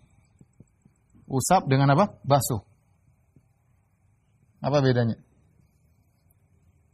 [1.26, 2.14] Usap dengan apa?
[2.22, 2.62] Basuh.
[4.62, 5.18] Apa bedanya?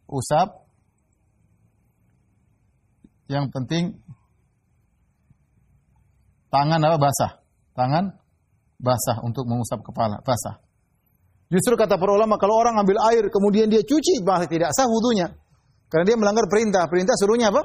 [0.07, 0.66] Usap
[3.28, 3.95] yang penting
[6.51, 7.32] tangan apa basah.
[7.78, 8.09] Tangan
[8.82, 10.57] basah untuk mengusap kepala, basah.
[11.47, 15.32] Justru kata para ulama kalau orang ambil air kemudian dia cuci bahkan tidak sah wudunya.
[15.88, 16.84] Karena dia melanggar perintah.
[16.91, 17.63] Perintah suruhnya apa?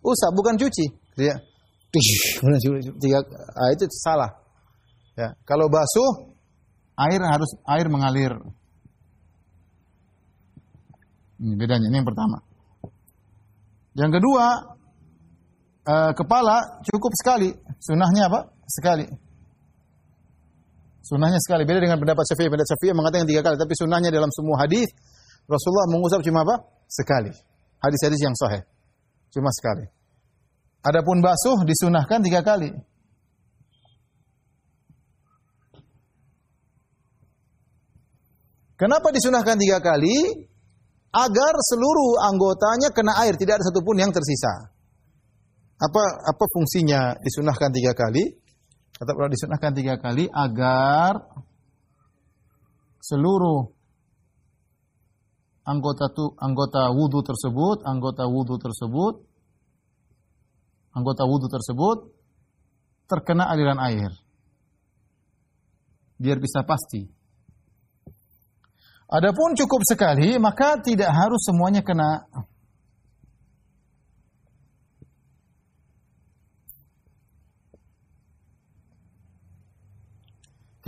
[0.00, 0.86] Usap bukan cuci.
[1.18, 1.36] Dia
[3.00, 3.18] tiga
[3.56, 4.30] ah, itu salah.
[5.18, 6.32] Ya, kalau basuh
[7.08, 8.32] air harus air mengalir.
[11.38, 12.42] Ini bedanya, ini yang pertama.
[13.94, 14.77] Yang kedua,
[15.88, 17.50] uh, kepala cukup sekali.
[17.80, 18.52] Sunnahnya apa?
[18.68, 19.08] Sekali.
[21.00, 21.64] Sunnahnya sekali.
[21.64, 22.52] Beda dengan pendapat Syafi'i.
[22.52, 23.56] Pendapat Syafi'i mengatakan tiga kali.
[23.56, 24.92] Tapi sunnahnya dalam semua hadis
[25.48, 26.60] Rasulullah mengusap cuma apa?
[26.84, 27.32] Sekali.
[27.80, 28.60] Hadis-hadis yang sahih.
[29.32, 29.88] Cuma sekali.
[30.84, 32.70] Adapun basuh disunahkan tiga kali.
[38.78, 40.46] Kenapa disunahkan tiga kali?
[41.08, 44.77] Agar seluruh anggotanya kena air, tidak ada satupun yang tersisa.
[45.78, 48.34] Apa apa fungsinya disunahkan tiga kali?
[48.98, 51.22] Kata pula disunahkan tiga kali agar
[52.98, 53.70] seluruh
[55.62, 59.22] anggota tu, anggota wudhu tersebut, anggota wudhu tersebut,
[60.98, 61.98] anggota wudhu tersebut
[63.06, 64.10] terkena aliran air.
[66.18, 67.06] Biar bisa pasti.
[69.08, 72.28] Adapun cukup sekali, maka tidak harus semuanya kena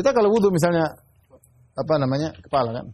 [0.01, 0.89] Kita kalau wudhu misalnya
[1.77, 2.87] apa namanya kepala kan,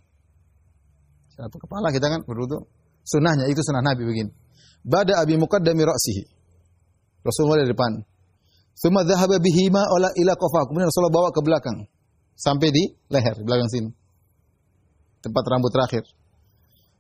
[1.39, 2.67] satu kepala kita kan berwudhu.
[3.07, 4.31] Sunnahnya itu sunnah Nabi begini.
[4.83, 6.23] Bada abi muqaddami ra'sihi.
[7.23, 8.03] Rasulullah di depan.
[8.75, 10.67] Suma dhahaba bihima ola ila kofa.
[10.67, 11.87] Kemudian Rasulullah bawa ke belakang.
[12.35, 13.91] Sampai di leher, belakang sini.
[15.23, 16.05] Tempat rambut terakhir.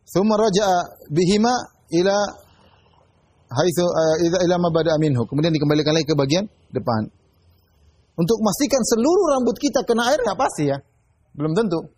[0.07, 1.53] Suma raja'a bihima
[1.91, 2.17] ila
[3.51, 5.27] haitsu uh, ila ma bada minhu.
[5.27, 7.11] Kemudian dikembalikan lagi ke bagian depan.
[8.17, 10.81] Untuk memastikan seluruh rambut kita kena air nggak pasti ya.
[11.37, 11.93] Belum tentu.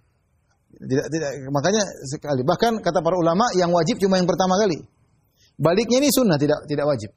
[0.78, 2.42] Tidak, tidak, makanya sekali.
[2.42, 4.82] Bahkan kata para ulama yang wajib cuma yang pertama kali.
[5.58, 7.10] Baliknya ini sunnah tidak tidak wajib.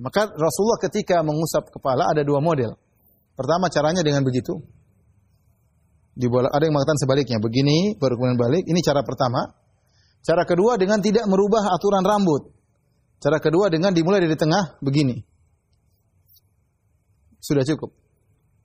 [0.00, 2.76] Maka Rasulullah ketika mengusap kepala ada dua model.
[3.32, 4.60] Pertama caranya dengan begitu.
[6.12, 7.40] Dibola, ada yang mengatakan sebaliknya.
[7.40, 8.68] Begini baru balik.
[8.68, 9.48] Ini cara pertama.
[10.20, 12.52] Cara kedua dengan tidak merubah aturan rambut.
[13.18, 15.31] Cara kedua dengan dimulai dari tengah begini.
[17.42, 17.90] Sudah cukup.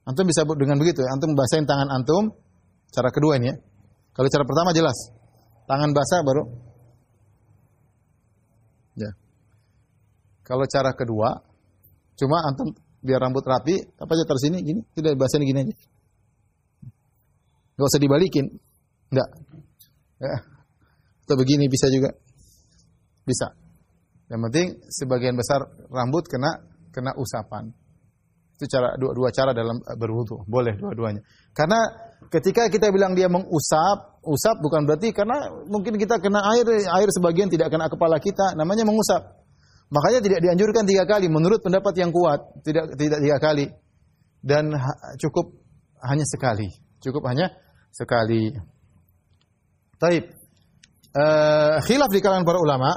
[0.06, 1.10] Antum bisa dengan begitu ya.
[1.18, 2.30] Antum basahin tangan antum.
[2.94, 3.56] Cara kedua ini ya.
[4.14, 4.98] Kalau cara pertama jelas.
[5.66, 6.44] Tangan basah baru.
[8.96, 9.12] Ya.
[10.48, 11.44] Kalau cara kedua,
[12.16, 12.72] cuma antum
[13.04, 15.76] biar rambut rapi, apa aja terus sini gini, tidak basahin gini aja.
[17.78, 18.46] Gak usah dibalikin.
[19.12, 19.30] Enggak.
[20.18, 20.38] Ya.
[21.28, 22.16] Atau begini bisa juga.
[23.28, 23.54] Bisa.
[24.32, 26.64] Yang penting sebagian besar rambut kena
[26.96, 27.70] kena usapan.
[28.58, 30.42] Itu cara dua-dua cara dalam eh, berwudu.
[30.50, 31.22] Boleh dua-duanya.
[31.54, 31.78] Karena
[32.34, 37.54] ketika kita bilang dia mengusap, usap bukan berarti karena mungkin kita kena air, air sebagian
[37.54, 39.46] tidak kena kepala kita, namanya mengusap.
[39.94, 43.66] Makanya tidak dianjurkan tiga kali menurut pendapat yang kuat, tidak tidak tiga kali.
[44.42, 44.74] Dan
[45.22, 45.54] cukup
[46.02, 46.68] hanya sekali.
[46.98, 47.54] Cukup hanya
[47.94, 48.58] sekali.
[50.02, 50.34] Taib.
[51.14, 52.90] Uh, khilaf di kalangan para ulama.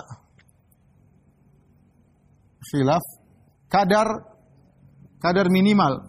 [2.65, 3.05] Khilaf
[3.71, 4.30] kadar
[5.21, 6.09] kadar minimal.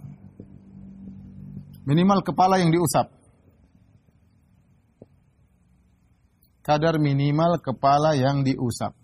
[1.84, 3.12] Minimal kepala yang diusap.
[6.64, 8.96] Kadar minimal kepala yang diusap.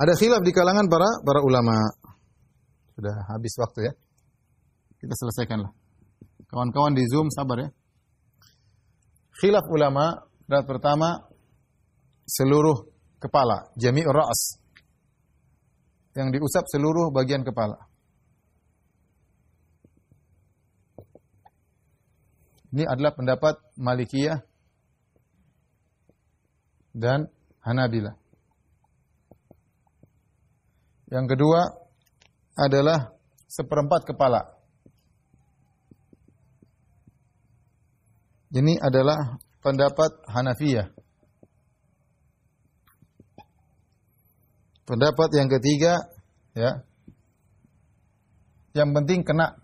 [0.00, 1.76] Ada khilaf di kalangan para para ulama.
[2.96, 3.92] Sudah habis waktu ya.
[5.00, 5.72] Kita selesaikanlah.
[6.48, 7.68] Kawan-kawan di Zoom sabar ya
[9.40, 11.08] khilaf ulama pendapat pertama
[12.28, 12.84] seluruh
[13.16, 14.60] kepala, jami' ras.
[16.12, 17.88] Yang diusap seluruh bagian kepala.
[22.70, 24.38] Ini adalah pendapat Malikiyah
[26.94, 27.26] dan
[27.66, 28.14] Hanabila.
[31.10, 31.60] Yang kedua
[32.54, 33.10] adalah
[33.50, 34.59] seperempat kepala.
[38.50, 40.90] Ini adalah pendapat Hanafiyah.
[44.82, 46.02] Pendapat yang ketiga,
[46.50, 46.82] ya,
[48.74, 49.54] yang penting kena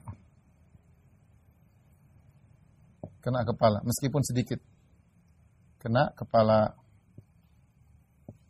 [3.19, 4.63] kena kepala, meskipun sedikit.
[5.83, 6.79] Kena kepala,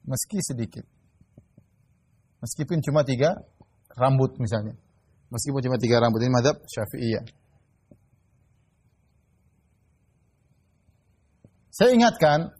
[0.05, 0.85] meski sedikit.
[2.45, 3.41] Meskipun cuma tiga
[3.97, 4.77] rambut misalnya.
[5.33, 6.21] Meskipun cuma tiga rambut.
[6.21, 7.25] Ini madhab syafi'iyah.
[11.77, 12.57] Saya ingatkan,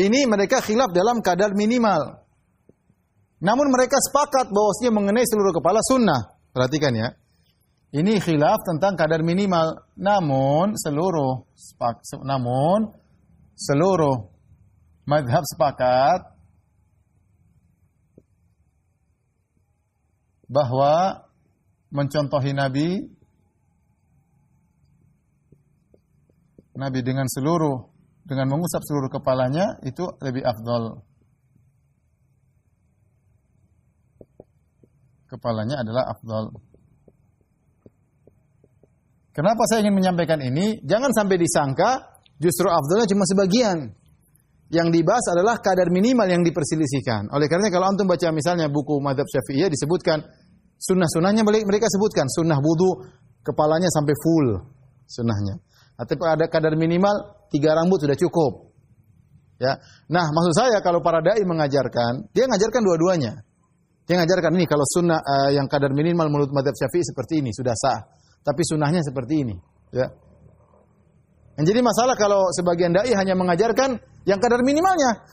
[0.00, 2.24] ini mereka khilaf dalam kadar minimal.
[3.44, 6.32] Namun mereka sepakat bahwasanya mengenai seluruh kepala sunnah.
[6.56, 7.12] Perhatikan ya.
[7.92, 9.84] Ini khilaf tentang kadar minimal.
[10.00, 11.44] Namun seluruh
[12.24, 12.88] namun
[13.52, 14.32] seluruh
[15.04, 16.24] madhab sepakat
[20.48, 21.20] bahwa
[21.92, 23.12] mencontohi Nabi
[26.72, 27.87] Nabi dengan seluruh
[28.28, 31.00] dengan mengusap seluruh kepalanya itu lebih afdol.
[35.28, 36.52] Kepalanya adalah afdol.
[39.32, 40.82] Kenapa saya ingin menyampaikan ini?
[40.84, 43.96] Jangan sampai disangka justru afdolnya cuma sebagian.
[44.68, 47.32] Yang dibahas adalah kadar minimal yang diperselisihkan.
[47.32, 50.20] Oleh karena kalau antum baca misalnya buku Madhab Syafi'iyah disebutkan
[50.76, 53.08] sunnah-sunnahnya mereka sebutkan sunnah wudhu
[53.40, 54.48] kepalanya sampai full
[55.08, 55.56] sunnahnya.
[55.96, 58.68] Atau ada kadar minimal tiga rambut sudah cukup.
[59.58, 59.74] Ya.
[60.06, 63.42] Nah, maksud saya kalau para dai mengajarkan, dia mengajarkan dua-duanya.
[64.06, 67.74] Dia mengajarkan ini kalau sunnah uh, yang kadar minimal menurut madhab syafi'i seperti ini sudah
[67.74, 68.08] sah.
[68.40, 69.56] Tapi sunnahnya seperti ini.
[69.92, 70.08] Ya.
[71.58, 75.26] Yang jadi masalah kalau sebagian dai hanya mengajarkan yang kadar minimalnya.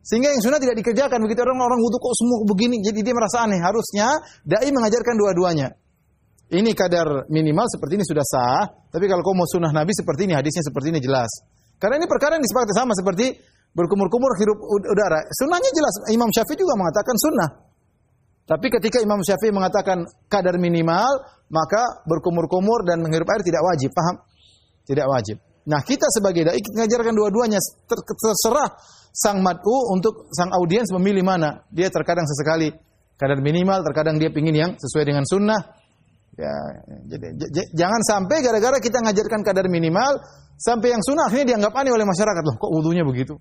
[0.00, 1.20] Sehingga yang sunnah tidak dikerjakan.
[1.26, 2.80] Begitu orang-orang wudhu kok semua begini.
[2.80, 3.60] Jadi dia merasa aneh.
[3.60, 4.16] Harusnya
[4.46, 5.76] dai mengajarkan dua-duanya
[6.50, 10.34] ini kadar minimal seperti ini sudah sah, tapi kalau kau mau sunnah Nabi seperti ini,
[10.34, 11.30] hadisnya seperti ini jelas.
[11.78, 13.32] Karena ini perkara yang disepakati sama seperti
[13.72, 15.24] berkumur-kumur hirup udara.
[15.30, 15.94] Sunnahnya jelas.
[16.10, 17.50] Imam Syafi'i juga mengatakan sunnah.
[18.50, 21.22] Tapi ketika Imam Syafi'i mengatakan kadar minimal,
[21.54, 23.90] maka berkumur-kumur dan menghirup air tidak wajib.
[23.94, 24.16] Paham?
[24.84, 25.36] Tidak wajib.
[25.70, 28.74] Nah kita sebagai dai mengajarkan dua-duanya terserah
[29.14, 31.62] sang mad'u untuk sang audiens memilih mana.
[31.70, 32.74] Dia terkadang sesekali
[33.14, 35.60] kadar minimal, terkadang dia ingin yang sesuai dengan sunnah,
[36.40, 36.56] Ya,
[37.04, 37.36] jadi
[37.76, 40.24] jangan sampai gara-gara kita ngajarkan kadar minimal
[40.56, 42.56] sampai yang sunnah akhirnya dianggap aneh oleh masyarakat loh.
[42.56, 43.36] Kok wudhunya begitu?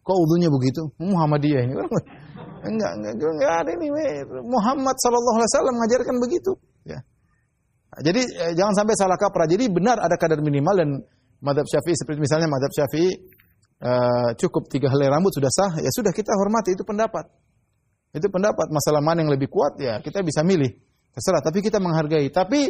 [0.00, 0.88] Kok wudhunya begitu?
[0.96, 1.74] Muhammadiyah ini.
[2.64, 3.88] Enggak, enggak, enggak ada ini.
[4.48, 6.52] Muhammad wasallam mengajarkan begitu.
[6.88, 7.04] Ya.
[8.00, 9.44] Jadi eh, jangan sampai salah kaprah.
[9.44, 10.88] Jadi benar ada kadar minimal dan
[11.44, 13.12] madhab syafi'i seperti misalnya madhab syafi'i
[13.84, 15.72] uh, cukup tiga helai rambut sudah sah.
[15.84, 17.28] Ya sudah kita hormati itu pendapat.
[18.16, 18.72] Itu pendapat.
[18.72, 20.76] Masalah mana yang lebih kuat ya kita bisa milih.
[21.16, 21.40] Terserah.
[21.40, 22.28] Tapi kita menghargai.
[22.28, 22.68] Tapi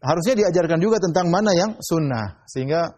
[0.00, 2.40] harusnya diajarkan juga tentang mana yang sunnah.
[2.48, 2.88] Sehingga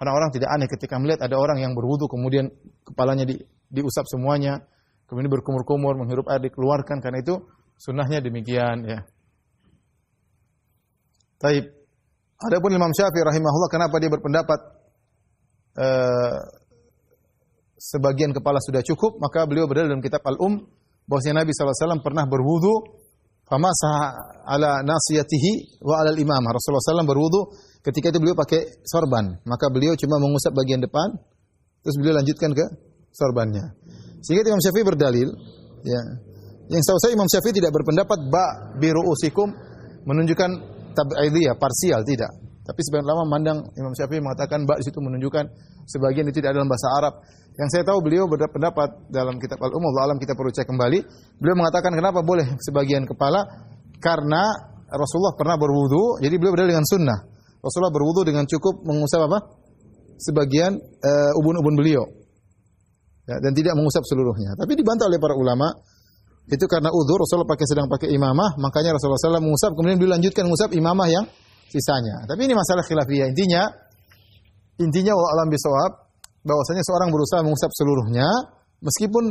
[0.00, 2.48] orang-orang tidak aneh ketika melihat ada orang yang berwudu kemudian
[2.82, 3.36] kepalanya di,
[3.68, 4.64] diusap semuanya
[5.08, 7.38] kemudian berkumur-kumur, menghirup air dikeluarkan karena itu
[7.76, 9.00] sunnahnya demikian ya.
[11.38, 11.70] Taib.
[12.40, 14.60] Adapun Imam Syafi'i rahimahullah kenapa dia berpendapat
[15.80, 16.38] uh,
[17.78, 20.66] sebagian kepala sudah cukup, maka beliau berdalil dalam kitab Al-Um
[21.04, 23.03] bahwasanya Nabi SAW pernah berwudu
[23.48, 23.92] famasa
[24.48, 26.42] ala nasiyatihi wa ala imam.
[26.48, 27.40] Rasulullah SAW berwudu
[27.84, 31.12] ketika itu beliau pakai sorban, maka beliau cuma mengusap bagian depan,
[31.84, 32.64] terus beliau lanjutkan ke
[33.12, 33.64] sorbannya.
[34.24, 35.28] Sehingga Imam Syafi'i berdalil,
[35.84, 36.00] ya.
[36.64, 39.52] Yang tahu saya Imam Syafi'i tidak berpendapat ba biru usikum
[40.08, 40.50] menunjukkan
[40.96, 42.32] tab'idiyah parsial tidak.
[42.64, 45.44] Tapi sebagian lama memandang Imam Syafi'i mengatakan ba di situ menunjukkan
[45.88, 47.14] sebagian itu tidak dalam bahasa Arab.
[47.54, 50.98] Yang saya tahu beliau berpendapat dalam kitab Allah alam kita perlu cek kembali.
[51.38, 53.46] Beliau mengatakan kenapa boleh sebagian kepala
[54.02, 54.42] karena
[54.90, 57.18] Rasulullah pernah berwudu, jadi beliau berdalil dengan sunnah.
[57.62, 59.38] Rasulullah berwudu dengan cukup mengusap apa?
[60.20, 62.04] Sebagian uh, ubun-ubun beliau
[63.24, 64.54] ya, dan tidak mengusap seluruhnya.
[64.54, 65.72] Tapi dibantah oleh para ulama
[66.44, 70.76] itu karena udur Rasulullah pakai sedang pakai imamah, makanya Rasulullah SAW mengusap kemudian dilanjutkan mengusap
[70.76, 71.24] imamah yang
[71.72, 72.28] sisanya.
[72.28, 73.32] Tapi ini masalah khilafiyah.
[73.32, 73.72] Intinya
[74.80, 75.92] intinya alam bisawab
[76.44, 78.26] bahwasanya seorang berusaha mengusap seluruhnya
[78.84, 79.24] meskipun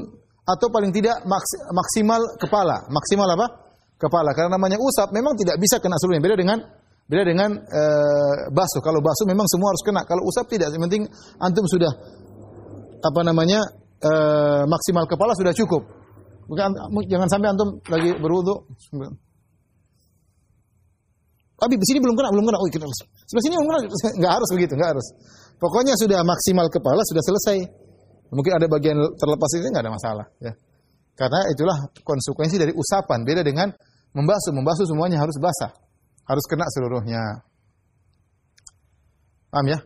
[0.43, 1.23] atau paling tidak
[1.71, 2.83] maksimal kepala.
[2.91, 3.47] Maksimal apa?
[3.95, 4.35] Kepala.
[4.35, 6.19] Karena namanya usap memang tidak bisa kena seluruhnya.
[6.19, 6.59] Beda dengan
[7.07, 7.83] beda dengan e,
[8.51, 8.83] basuh.
[8.83, 10.03] Kalau basuh memang semua harus kena.
[10.03, 10.75] Kalau usap tidak.
[10.75, 11.03] Yang penting
[11.39, 11.91] antum sudah
[13.03, 13.59] apa namanya
[14.03, 15.83] uh, maksimal kepala sudah cukup.
[16.47, 16.75] Bukan
[17.07, 18.67] jangan sampai antum lagi berwudu.
[21.64, 22.59] Tapi di sini belum kena, belum kena.
[22.59, 22.91] Oh, kena.
[22.91, 23.80] Sebelah sini belum kena.
[24.20, 25.07] Enggak harus begitu, enggak harus.
[25.64, 27.57] Pokoknya sudah maksimal kepala sudah selesai.
[28.36, 30.51] Mungkin ada bagian terlepas itu enggak ada masalah, ya.
[31.16, 33.24] Karena itulah konsekuensi dari usapan.
[33.24, 33.72] Beda dengan
[34.11, 34.51] membasuh.
[34.51, 35.72] Membasuh semuanya harus basah.
[36.28, 37.47] Harus kena seluruhnya.
[39.53, 39.80] Paham ya?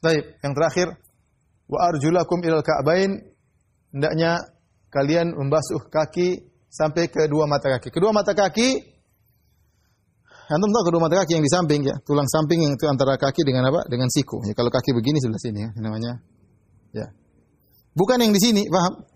[0.00, 0.88] Baik, yang terakhir
[1.68, 3.20] wa arjulakum ilal ka'bain
[3.92, 4.40] hendaknya
[4.88, 7.92] kalian membasuh kaki sampai ke dua mata kaki.
[7.92, 8.89] Kedua mata kaki
[10.50, 13.46] Antum tahu kedua mata kaki yang di samping ya, tulang samping yang itu antara kaki
[13.46, 13.86] dengan apa?
[13.86, 14.42] Dengan siku.
[14.42, 16.18] Ya, kalau kaki begini sebelah sini ya, namanya.
[16.90, 17.06] Ya.
[17.94, 19.06] Bukan yang di sini, paham?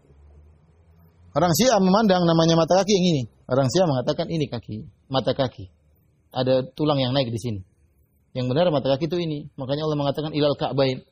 [1.34, 3.22] Orang Syiah memandang namanya mata kaki yang ini.
[3.50, 5.66] Orang Syiah mengatakan ini kaki, mata kaki.
[6.30, 7.60] Ada tulang yang naik di sini.
[8.30, 9.50] Yang benar mata kaki itu ini.
[9.58, 11.02] Makanya Allah mengatakan ilal ka'bain.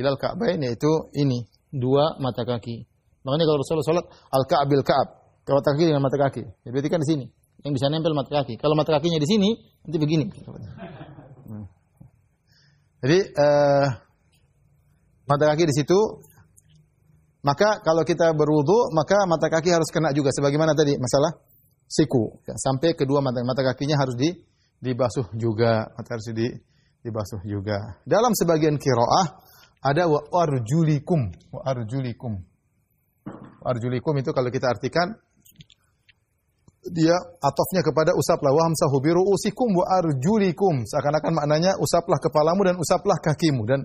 [0.00, 2.88] Ilal Ka'bain yaitu ini, dua mata kaki.
[3.20, 5.08] Makanya kalau Rasulullah salat al-ka'bil ka'ab,
[5.44, 6.44] mata kaki dengan mata kaki.
[6.64, 7.26] Ya, berarti kan di sini.
[7.60, 8.56] Yang bisa nempel mata kaki.
[8.56, 9.50] Kalau mata kakinya di sini,
[9.84, 10.24] nanti begini.
[13.00, 13.86] Jadi uh,
[15.24, 15.98] mata kaki di situ
[17.40, 21.32] maka kalau kita berwudu maka mata kaki harus kena juga sebagaimana tadi masalah
[21.88, 24.28] siku ya, sampai kedua mata mata kakinya harus di
[24.84, 26.52] dibasuh juga harus di
[27.00, 27.96] dibasuh juga.
[28.04, 29.40] Dalam sebagian kiroah
[29.80, 32.36] ada wa arjulikum, wa arjulikum.
[33.64, 35.16] Arjulikum itu kalau kita artikan
[36.80, 37.12] dia
[37.44, 40.88] atofnya kepada usaplah wa hamsahu bi ru'usikum wa arjulikum.
[40.88, 43.84] Seakan-akan maknanya usaplah kepalamu dan usaplah kakimu dan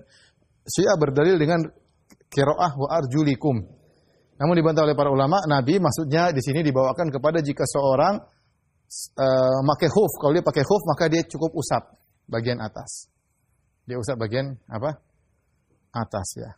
[0.66, 1.60] Syiah berdalil dengan
[2.32, 3.60] qiraah wa arjulikum.
[4.36, 8.20] Namun dibantah oleh para ulama, Nabi maksudnya di sini dibawakan kepada jika seorang
[9.16, 11.96] uh, pakai khuf, kalau dia pakai khuf maka dia cukup usap
[12.28, 13.08] bagian atas.
[13.86, 15.06] Dia usap bagian apa?
[15.96, 16.50] atas ya.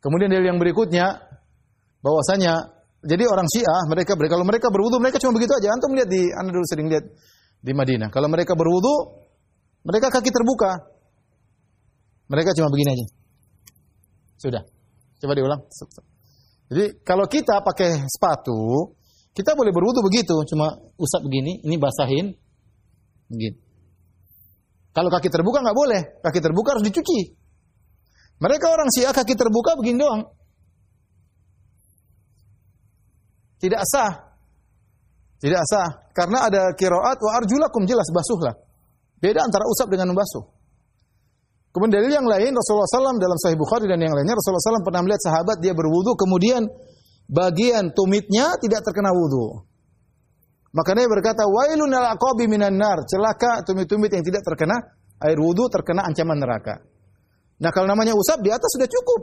[0.00, 1.20] Kemudian dari yang berikutnya
[2.00, 2.73] bahwasanya
[3.04, 5.68] jadi orang Syiah mereka kalau mereka berwudu mereka cuma begitu aja.
[5.76, 7.04] Antum lihat di Anda dulu sering lihat
[7.60, 8.08] di Madinah.
[8.08, 9.24] Kalau mereka berwudu
[9.84, 10.90] mereka kaki terbuka.
[12.32, 13.06] Mereka cuma begini aja.
[14.40, 14.62] Sudah.
[15.20, 15.60] Coba diulang.
[16.72, 18.92] Jadi kalau kita pakai sepatu,
[19.36, 22.32] kita boleh berwudu begitu, cuma usap begini, ini basahin
[23.28, 23.60] begini.
[24.94, 27.34] Kalau kaki terbuka nggak boleh, kaki terbuka harus dicuci.
[28.40, 30.22] Mereka orang Syiah kaki terbuka begini doang.
[33.64, 34.12] Tidak sah.
[35.40, 35.88] Tidak sah.
[36.12, 38.52] Karena ada kiroat wa arjulakum jelas basuhlah.
[39.16, 40.44] Beda antara usap dengan membasuh.
[41.72, 45.00] Kemudian dalil yang lain Rasulullah SAW dalam Sahih Bukhari dan yang lainnya Rasulullah SAW pernah
[45.02, 46.62] melihat sahabat dia berwudu kemudian
[47.26, 49.64] bagian tumitnya tidak terkena wudu.
[50.70, 54.76] Maka Nabi berkata, "Wailun al aqabi minan nar." Celaka tumit-tumit yang tidak terkena
[55.24, 56.78] air wudu terkena ancaman neraka.
[57.58, 59.22] Nah, kalau namanya usap di atas sudah cukup.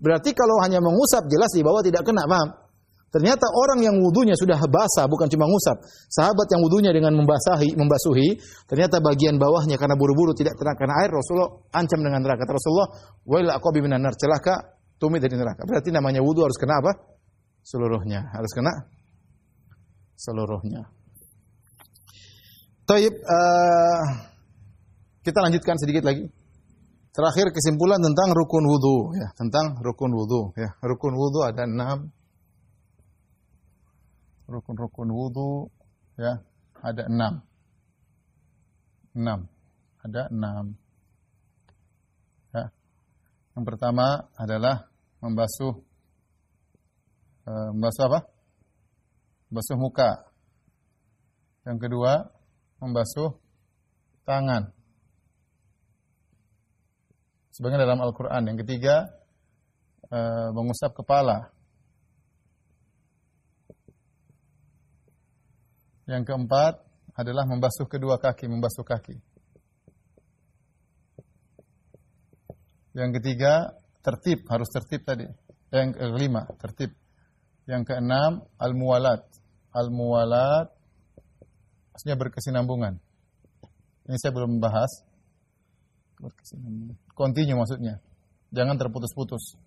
[0.00, 2.67] Berarti kalau hanya mengusap jelas di bawah tidak kena, paham?
[3.08, 5.80] Ternyata orang yang wudhunya sudah basah, bukan cuma ngusap.
[6.12, 8.36] Sahabat yang wudhunya dengan membasahi, membasuhi,
[8.68, 12.44] ternyata bagian bawahnya karena buru-buru tidak terkena air, Rasulullah ancam dengan neraka.
[12.44, 12.88] Kata Rasulullah,
[13.24, 15.64] "Wail aqabi minan nar." Celaka tumit dari neraka.
[15.64, 16.92] Berarti namanya wudhu harus kena apa?
[17.64, 18.28] Seluruhnya.
[18.28, 18.72] Harus kena
[20.18, 20.90] seluruhnya.
[22.84, 24.04] Taib, uh,
[25.24, 26.28] kita lanjutkan sedikit lagi.
[27.12, 30.52] Terakhir kesimpulan tentang rukun wudhu, ya, tentang rukun wudhu.
[30.60, 32.12] Ya, rukun wudhu ada enam
[34.48, 35.68] rukun-rukun wudhu
[36.16, 36.40] ya
[36.80, 37.44] ada enam.
[39.12, 39.40] Enam.
[40.00, 40.78] Ada enam.
[42.54, 42.64] Ya.
[43.54, 44.88] Yang pertama adalah
[45.20, 45.74] membasuh
[47.44, 48.20] e, membasuh apa?
[49.50, 50.10] Membasuh muka.
[51.66, 52.12] Yang kedua
[52.78, 53.36] membasuh
[54.22, 54.70] tangan.
[57.52, 58.54] Sebagian dalam Al-Quran.
[58.54, 59.10] Yang ketiga
[60.08, 60.18] e,
[60.54, 61.57] mengusap kepala.
[66.08, 66.80] Yang keempat
[67.20, 69.20] adalah membasuh kedua kaki, membasuh kaki.
[72.96, 75.28] Yang ketiga, tertib, harus tertib tadi.
[75.68, 76.96] Yang kelima, tertib.
[77.68, 79.28] Yang keenam, al-muwalat.
[79.76, 80.72] Al-muwalat
[81.92, 82.96] maksudnya berkesinambungan.
[84.08, 85.04] Ini saya belum membahas.
[87.12, 88.00] Continue maksudnya.
[88.48, 89.60] Jangan terputus-putus.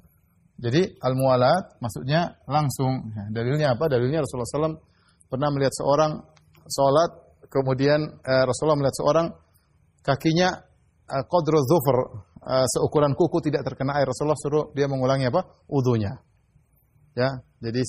[0.58, 3.14] Jadi al-muwalat maksudnya langsung.
[3.30, 3.86] dalilnya apa?
[3.86, 4.91] Dalilnya Rasulullah SAW
[5.32, 6.20] pernah melihat seorang
[6.68, 7.12] sholat,
[7.48, 9.28] kemudian uh, Rasulullah melihat seorang
[10.04, 10.60] kakinya
[11.08, 14.12] uh, qadru uh, seukuran kuku tidak terkena air.
[14.12, 15.48] Rasulullah suruh dia mengulangi apa?
[15.72, 16.20] Udunya.
[17.16, 17.80] Ya, jadi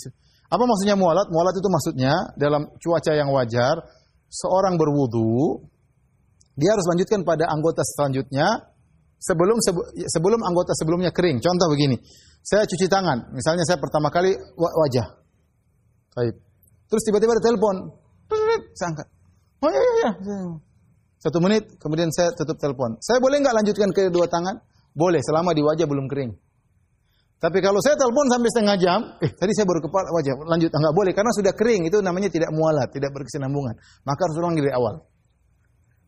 [0.53, 1.27] apa maksudnya mualat?
[1.33, 3.81] Mualat itu maksudnya dalam cuaca yang wajar,
[4.29, 5.65] seorang berwudu,
[6.55, 8.71] dia harus lanjutkan pada anggota selanjutnya
[9.17, 9.57] sebelum
[10.11, 11.41] sebelum anggota sebelumnya kering.
[11.41, 11.97] Contoh begini,
[12.45, 15.07] saya cuci tangan, misalnya saya pertama kali wajah.
[16.13, 16.52] Baik.
[16.93, 17.89] Terus tiba-tiba ada telepon.
[18.77, 19.09] Saya angkat.
[19.65, 20.39] Oh iya iya iya.
[21.25, 23.01] Satu menit, kemudian saya tutup telepon.
[23.01, 24.61] Saya boleh nggak lanjutkan ke dua tangan?
[24.93, 26.37] Boleh, selama di wajah belum kering.
[27.41, 30.95] Tapi kalau saya telepon sampai setengah jam, eh tadi saya baru kepala wajah, lanjut nggak
[30.95, 33.73] boleh karena sudah kering itu namanya tidak mualat, tidak berkesinambungan.
[34.05, 34.95] Maka harus ulang dari awal.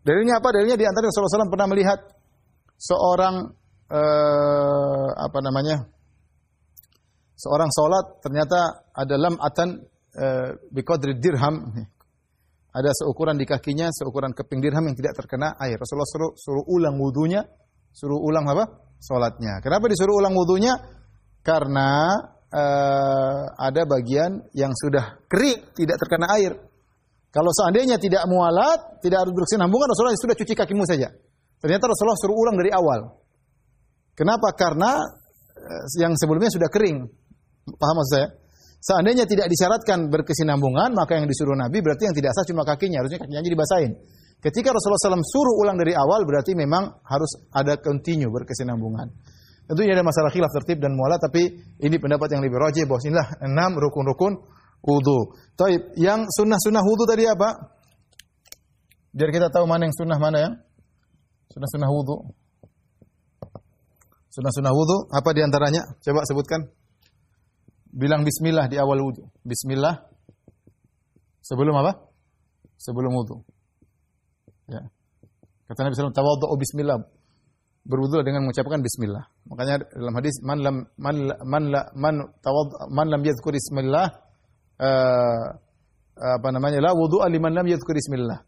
[0.05, 0.49] Dalilnya apa?
[0.53, 1.99] Dalilnya di antara Rasulullah SAW pernah melihat
[2.77, 3.35] seorang
[3.89, 5.89] eh, apa namanya
[7.35, 8.59] seorang sholat ternyata
[8.95, 9.94] ada lamatan Eh,
[10.71, 11.75] biqadri dirham
[12.75, 15.79] ada seukuran di kakinya seukuran keping dirham yang tidak terkena air.
[15.79, 17.47] Rasulullah suruh, suruh ulang wudunya,
[17.95, 18.67] suruh ulang apa?
[18.99, 19.63] Salatnya.
[19.63, 20.75] Kenapa disuruh ulang wudunya?
[21.47, 22.19] Karena
[22.51, 26.59] uh, ada bagian yang sudah kering, tidak terkena air.
[27.31, 31.15] Kalau seandainya tidak mualat, tidak harus berkesinambungan, Rasulullah sudah cuci kakimu saja.
[31.63, 33.07] Ternyata Rasulullah suruh ulang dari awal.
[34.19, 34.51] Kenapa?
[34.59, 37.07] Karena uh, yang sebelumnya sudah kering.
[37.79, 38.29] Paham maksud saya?
[38.85, 43.17] Seandainya tidak disyaratkan berkesinambungan, maka yang disuruh Nabi berarti yang tidak sah cuma kakinya, harusnya
[43.17, 43.93] kakinya aja dibasahin.
[44.45, 49.09] Ketika Rasulullah SAW suruh ulang dari awal, berarti memang harus ada continue berkesinambungan.
[49.65, 51.49] Tentunya ada masalah khilaf tertib dan mualah, tapi
[51.81, 54.33] ini pendapat yang lebih rajih bahwa inilah enam rukun-rukun
[54.85, 55.33] wudhu.
[55.57, 57.73] Taib, yang sunnah-sunnah wudhu tadi apa?
[59.17, 60.55] Biar kita tahu mana yang sunnah mana yang
[61.49, 62.37] sunnah-sunnah wudhu.
[64.29, 65.89] Sunnah-sunnah wudhu apa di antaranya?
[66.05, 66.69] Coba sebutkan
[67.95, 69.31] bilang bismillah di awal wudhu.
[69.47, 70.03] Bismillah
[71.39, 72.03] sebelum apa?
[72.75, 73.39] Sebelum wudhu.
[74.67, 74.83] Ya.
[75.71, 76.99] Kata Nabi SAW, tawadhu bismillah.
[77.85, 79.29] Berwudhu dengan mengucapkan bismillah.
[79.45, 84.09] Makanya dalam hadis man lam man man man tawadhu man lam yadhkur bismillah
[84.81, 85.45] uh,
[86.17, 88.41] apa namanya la wudhu liman lam yadhkur bismillah.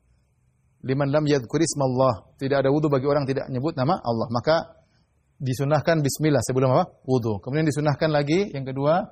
[0.88, 2.32] Liman lam yadhkur ismallah.
[2.40, 4.28] Tidak ada wudhu bagi orang tidak nyebut nama Allah.
[4.32, 4.56] Maka
[5.36, 6.84] disunahkan bismillah sebelum apa?
[7.04, 7.44] Wudhu.
[7.44, 9.04] Kemudian disunahkan lagi yang kedua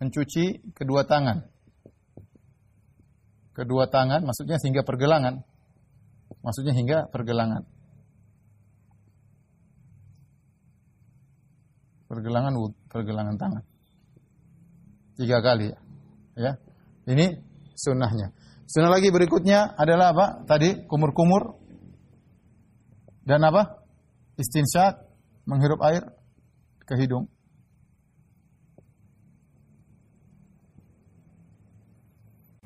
[0.00, 1.44] mencuci kedua tangan.
[3.56, 5.40] Kedua tangan maksudnya sehingga pergelangan.
[6.44, 7.64] Maksudnya hingga pergelangan.
[12.06, 12.54] Pergelangan
[12.86, 13.64] pergelangan tangan.
[15.16, 15.78] Tiga kali ya.
[16.36, 16.52] ya.
[17.08, 17.40] Ini
[17.74, 18.30] sunnahnya.
[18.66, 20.26] Sunnah lagi berikutnya adalah apa?
[20.44, 21.56] Tadi kumur-kumur
[23.22, 23.82] dan apa?
[24.36, 25.06] Istinsyak
[25.48, 26.02] menghirup air
[26.84, 27.30] ke hidung.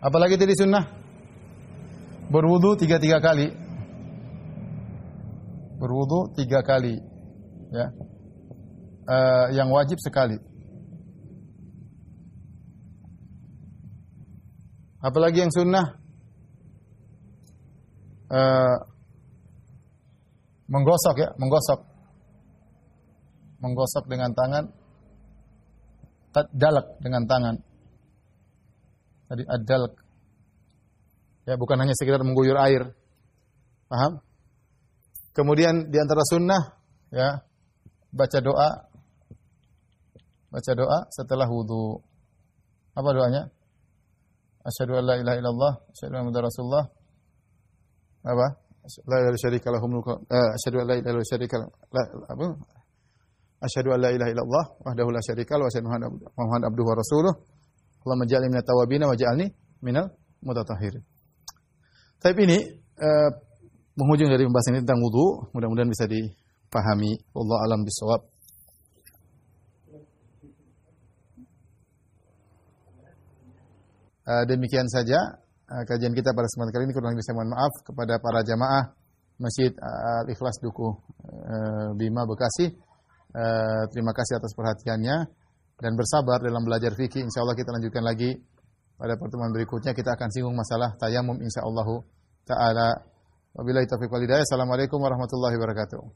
[0.01, 0.85] Apalagi tadi sunnah?
[2.33, 3.53] Berwudu tiga-tiga kali.
[5.77, 6.97] Berwudu tiga kali.
[7.71, 7.87] Ya.
[9.05, 10.41] Uh, yang wajib sekali.
[15.01, 16.01] Apalagi yang sunnah?
[18.31, 18.77] uh,
[20.71, 21.81] menggosok ya, menggosok.
[23.61, 24.65] Menggosok dengan tangan
[26.55, 27.55] dalak dengan tangan.
[29.31, 29.95] Tadi adalak.
[31.47, 32.91] Ya, bukan hanya sekedar mengguyur air.
[33.87, 34.19] Paham?
[35.31, 36.63] Kemudian di antara sunnah
[37.15, 37.39] ya,
[38.11, 38.91] baca doa
[40.51, 42.03] baca doa setelah wudu.
[42.99, 43.47] Apa doanya?
[44.67, 46.85] Asyhadu an la ilaha illallah, asyhadu anna Muhammadar Rasulullah.
[48.27, 48.47] Apa?
[49.07, 50.13] La ilaha mulku.
[50.27, 51.15] Eh, asyhadu an la ilaha
[51.95, 52.47] la apa?
[53.63, 56.97] Asyhadu an la ilaha illallah wahdahu la syarika lahu wa asyhadu anna Muhammadan abduhu wa
[56.99, 57.33] rasuluh.
[58.01, 59.47] Allahumma ja'alni minat tawabin wa ja'alni
[59.85, 60.09] minal
[60.41, 61.05] mutatahhirin.
[62.21, 62.59] Tapi ini
[63.01, 63.31] uh,
[64.01, 67.13] dari pembahasan ini tentang wudu, mudah-mudahan bisa dipahami.
[67.37, 68.21] Allah alam bisawab.
[74.31, 75.17] Uh, demikian saja
[75.69, 76.95] uh, kajian kita pada kesempatan kali ini.
[76.97, 78.85] Kurang lebih saya mohon maaf kepada para jamaah
[79.41, 79.73] Masjid
[80.25, 82.73] Al-Ikhlas Duku uh, Bima Bekasi.
[83.95, 85.40] Terima kasih atas perhatiannya
[85.81, 87.25] dan bersabar dalam belajar fikih.
[87.25, 88.37] Insya Allah kita lanjutkan lagi
[89.01, 89.97] pada pertemuan berikutnya.
[89.97, 91.89] Kita akan singgung masalah tayamum insya Allah
[92.45, 92.89] taala.
[93.57, 94.45] Wabillahi taufiq walhidayah.
[94.45, 96.01] Assalamualaikum warahmatullahi wabarakatuh.